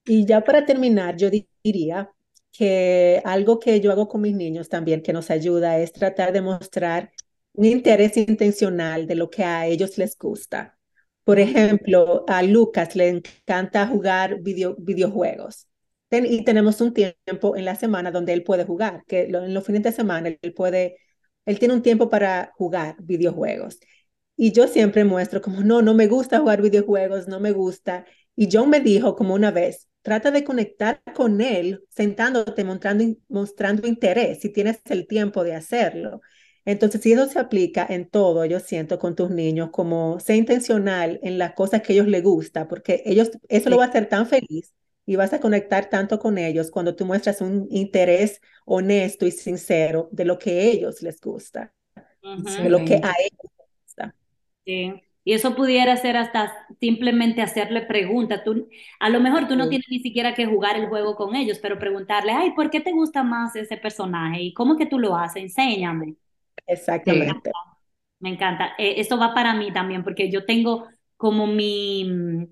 Y 0.06 0.26
ya 0.26 0.42
para 0.42 0.66
terminar, 0.66 1.16
yo 1.18 1.30
diría 1.64 2.12
que 2.52 3.22
algo 3.26 3.60
que 3.60 3.82
yo 3.82 3.92
hago 3.92 4.08
con 4.08 4.22
mis 4.22 4.36
niños 4.36 4.70
también 4.70 5.02
que 5.02 5.14
nos 5.14 5.32
ayuda 5.32 5.80
es 5.80 5.92
tratar 5.92 6.32
de 6.32 6.42
mostrar 6.42 7.12
un 7.54 7.66
interés 7.66 8.18
intencional 8.18 9.08
de 9.08 9.16
lo 9.16 9.30
que 9.30 9.44
a 9.44 9.66
ellos 9.66 9.98
les 9.98 10.18
gusta. 10.18 10.78
Por 11.24 11.40
ejemplo, 11.40 12.26
a 12.28 12.44
Lucas 12.44 12.96
le 12.96 13.10
encanta 13.10 13.88
jugar 13.88 14.42
video, 14.42 14.76
videojuegos. 14.78 15.68
Y 16.20 16.44
tenemos 16.44 16.82
un 16.82 16.94
tiempo 16.94 17.56
en 17.56 17.66
la 17.66 17.76
semana 17.76 18.12
donde 18.12 18.34
él 18.34 18.44
puede 18.44 18.66
jugar, 18.66 19.04
que 19.08 19.24
en 19.24 19.54
los 19.54 19.66
fines 19.66 19.84
de 19.84 19.92
semana 19.92 20.30
él 20.42 20.54
puede, 20.54 20.98
él 21.46 21.60
tiene 21.60 21.74
un 21.74 21.82
tiempo 21.82 22.10
para 22.10 22.52
jugar 22.56 22.96
videojuegos. 23.00 23.80
Y 24.36 24.52
yo 24.52 24.68
siempre 24.68 25.04
muestro 25.06 25.42
como, 25.42 25.62
no, 25.64 25.82
no 25.82 25.94
me 25.94 26.08
gusta 26.08 26.40
jugar 26.40 26.62
videojuegos, 26.62 27.28
no 27.28 27.40
me 27.40 27.52
gusta. 27.52 28.06
Y 28.36 28.50
John 28.52 28.70
me 28.70 28.80
dijo 28.80 29.16
como 29.16 29.34
una 29.36 29.52
vez, 29.52 29.90
trata 30.02 30.32
de 30.32 30.44
conectar 30.44 31.02
con 31.16 31.42
él 31.42 31.84
sentándote, 31.90 32.64
mostrando, 32.64 33.06
mostrando 33.30 33.88
interés, 33.88 34.40
si 34.42 34.50
tienes 34.50 34.82
el 34.90 35.08
tiempo 35.08 35.44
de 35.44 35.56
hacerlo. 35.56 36.22
Entonces, 36.66 37.02
si 37.02 37.12
eso 37.14 37.28
se 37.28 37.40
aplica 37.40 37.86
en 37.90 38.10
todo, 38.10 38.46
yo 38.46 38.60
siento 38.60 38.98
con 39.00 39.16
tus 39.16 39.30
niños, 39.32 39.70
como 39.72 40.20
sé 40.20 40.36
intencional 40.38 41.20
en 41.24 41.38
las 41.38 41.54
cosas 41.54 41.82
que 41.82 41.94
ellos 41.94 42.08
les 42.08 42.24
gusta, 42.24 42.68
porque 42.68 43.04
ellos, 43.06 43.32
eso 43.50 43.70
lo 43.70 43.78
va 43.78 43.86
a 43.86 43.88
hacer 43.90 44.08
tan 44.08 44.28
feliz 44.28 44.74
y 45.06 45.16
vas 45.16 45.34
a 45.34 45.40
conectar 45.40 45.90
tanto 45.90 46.20
con 46.20 46.38
ellos 46.38 46.72
cuando 46.72 46.96
tú 46.96 47.06
muestras 47.06 47.42
un 47.42 47.68
interés 47.70 48.42
honesto 48.66 49.26
y 49.26 49.32
sincero 49.32 50.10
de 50.12 50.26
lo 50.26 50.40
que 50.40 50.52
a 50.52 50.64
ellos 50.64 51.02
les 51.02 51.20
gusta, 51.20 51.74
de 52.22 52.70
lo 52.70 52.80
que 52.86 52.96
a 52.96 53.14
ellos 53.20 53.54
Sí. 54.66 54.94
Y 55.26 55.34
eso 55.34 55.56
pudiera 55.56 55.96
ser 55.96 56.18
hasta 56.18 56.52
simplemente 56.82 57.42
hacerle 57.42 57.82
preguntas. 57.84 58.44
Tú, 58.44 58.68
a 59.00 59.10
lo 59.10 59.22
mejor 59.22 59.48
tú 59.48 59.56
no 59.56 59.70
tienes 59.70 59.88
ni 59.90 60.00
siquiera 60.00 60.34
que 60.34 60.46
jugar 60.46 60.76
el 60.76 60.90
juego 60.90 61.16
con 61.16 61.36
ellos, 61.36 61.60
pero 61.62 61.80
preguntarle, 61.80 62.34
ay, 62.34 62.52
¿por 62.52 62.70
qué 62.70 62.82
te 62.82 62.92
gusta 62.92 63.24
más 63.24 63.56
ese 63.56 63.78
personaje? 63.78 64.42
¿Y 64.42 64.54
cómo 64.54 64.76
que 64.76 64.86
tú 64.86 65.00
lo 65.00 65.16
haces? 65.16 65.44
Enséñame. 65.44 66.16
Exactamente. 66.68 67.52
Me 68.20 68.30
encanta. 68.30 68.74
Eh, 68.78 68.96
eso 68.98 69.18
va 69.18 69.34
para 69.34 69.54
mí 69.54 69.72
también, 69.72 70.04
porque 70.04 70.30
yo 70.30 70.46
tengo 70.46 70.88
como 71.16 71.48
mi, 71.48 72.50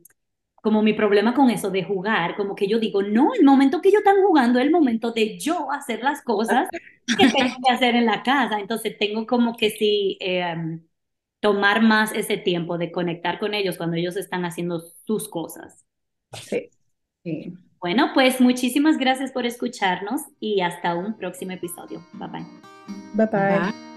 como 0.62 0.82
mi 0.84 0.94
problema 0.94 1.34
con 1.34 1.50
eso 1.50 1.72
de 1.72 1.84
jugar, 1.84 2.36
como 2.36 2.56
que 2.56 2.68
yo 2.68 2.80
digo, 2.80 3.02
no, 3.04 3.34
el 3.34 3.44
momento 3.44 3.82
que 3.82 3.90
ellos 3.90 4.02
están 4.06 4.22
jugando 4.24 4.60
es 4.60 4.66
el 4.66 4.72
momento 4.72 5.12
de 5.12 5.38
yo 5.40 5.72
hacer 5.72 6.04
las 6.04 6.22
cosas 6.22 6.70
que 7.18 7.30
tengo 7.30 7.56
que 7.66 7.74
hacer 7.74 7.96
en 7.96 8.06
la 8.06 8.24
casa. 8.24 8.60
Entonces 8.60 8.98
tengo 8.98 9.26
como 9.26 9.56
que 9.56 9.70
sí... 9.72 10.18
Eh, 10.22 10.80
tomar 11.42 11.82
más 11.82 12.14
ese 12.14 12.38
tiempo 12.38 12.78
de 12.78 12.92
conectar 12.92 13.40
con 13.40 13.54
ellos 13.54 13.76
cuando 13.76 13.98
ellos 13.98 14.16
están 14.16 14.46
haciendo 14.46 14.80
sus 15.06 15.28
cosas. 15.28 15.84
Sí. 16.34 16.70
Bueno, 17.80 18.12
pues 18.14 18.40
muchísimas 18.40 18.98
gracias 18.98 19.32
por 19.32 19.46
escucharnos 19.46 20.22
y 20.40 20.62
hasta 20.62 20.96
un 20.96 21.18
próximo 21.18 21.52
episodio. 21.52 22.06
Bye 22.14 22.28
bye. 22.30 22.46
Bye 23.16 23.26
bye. 23.26 23.60
bye. 23.60 23.91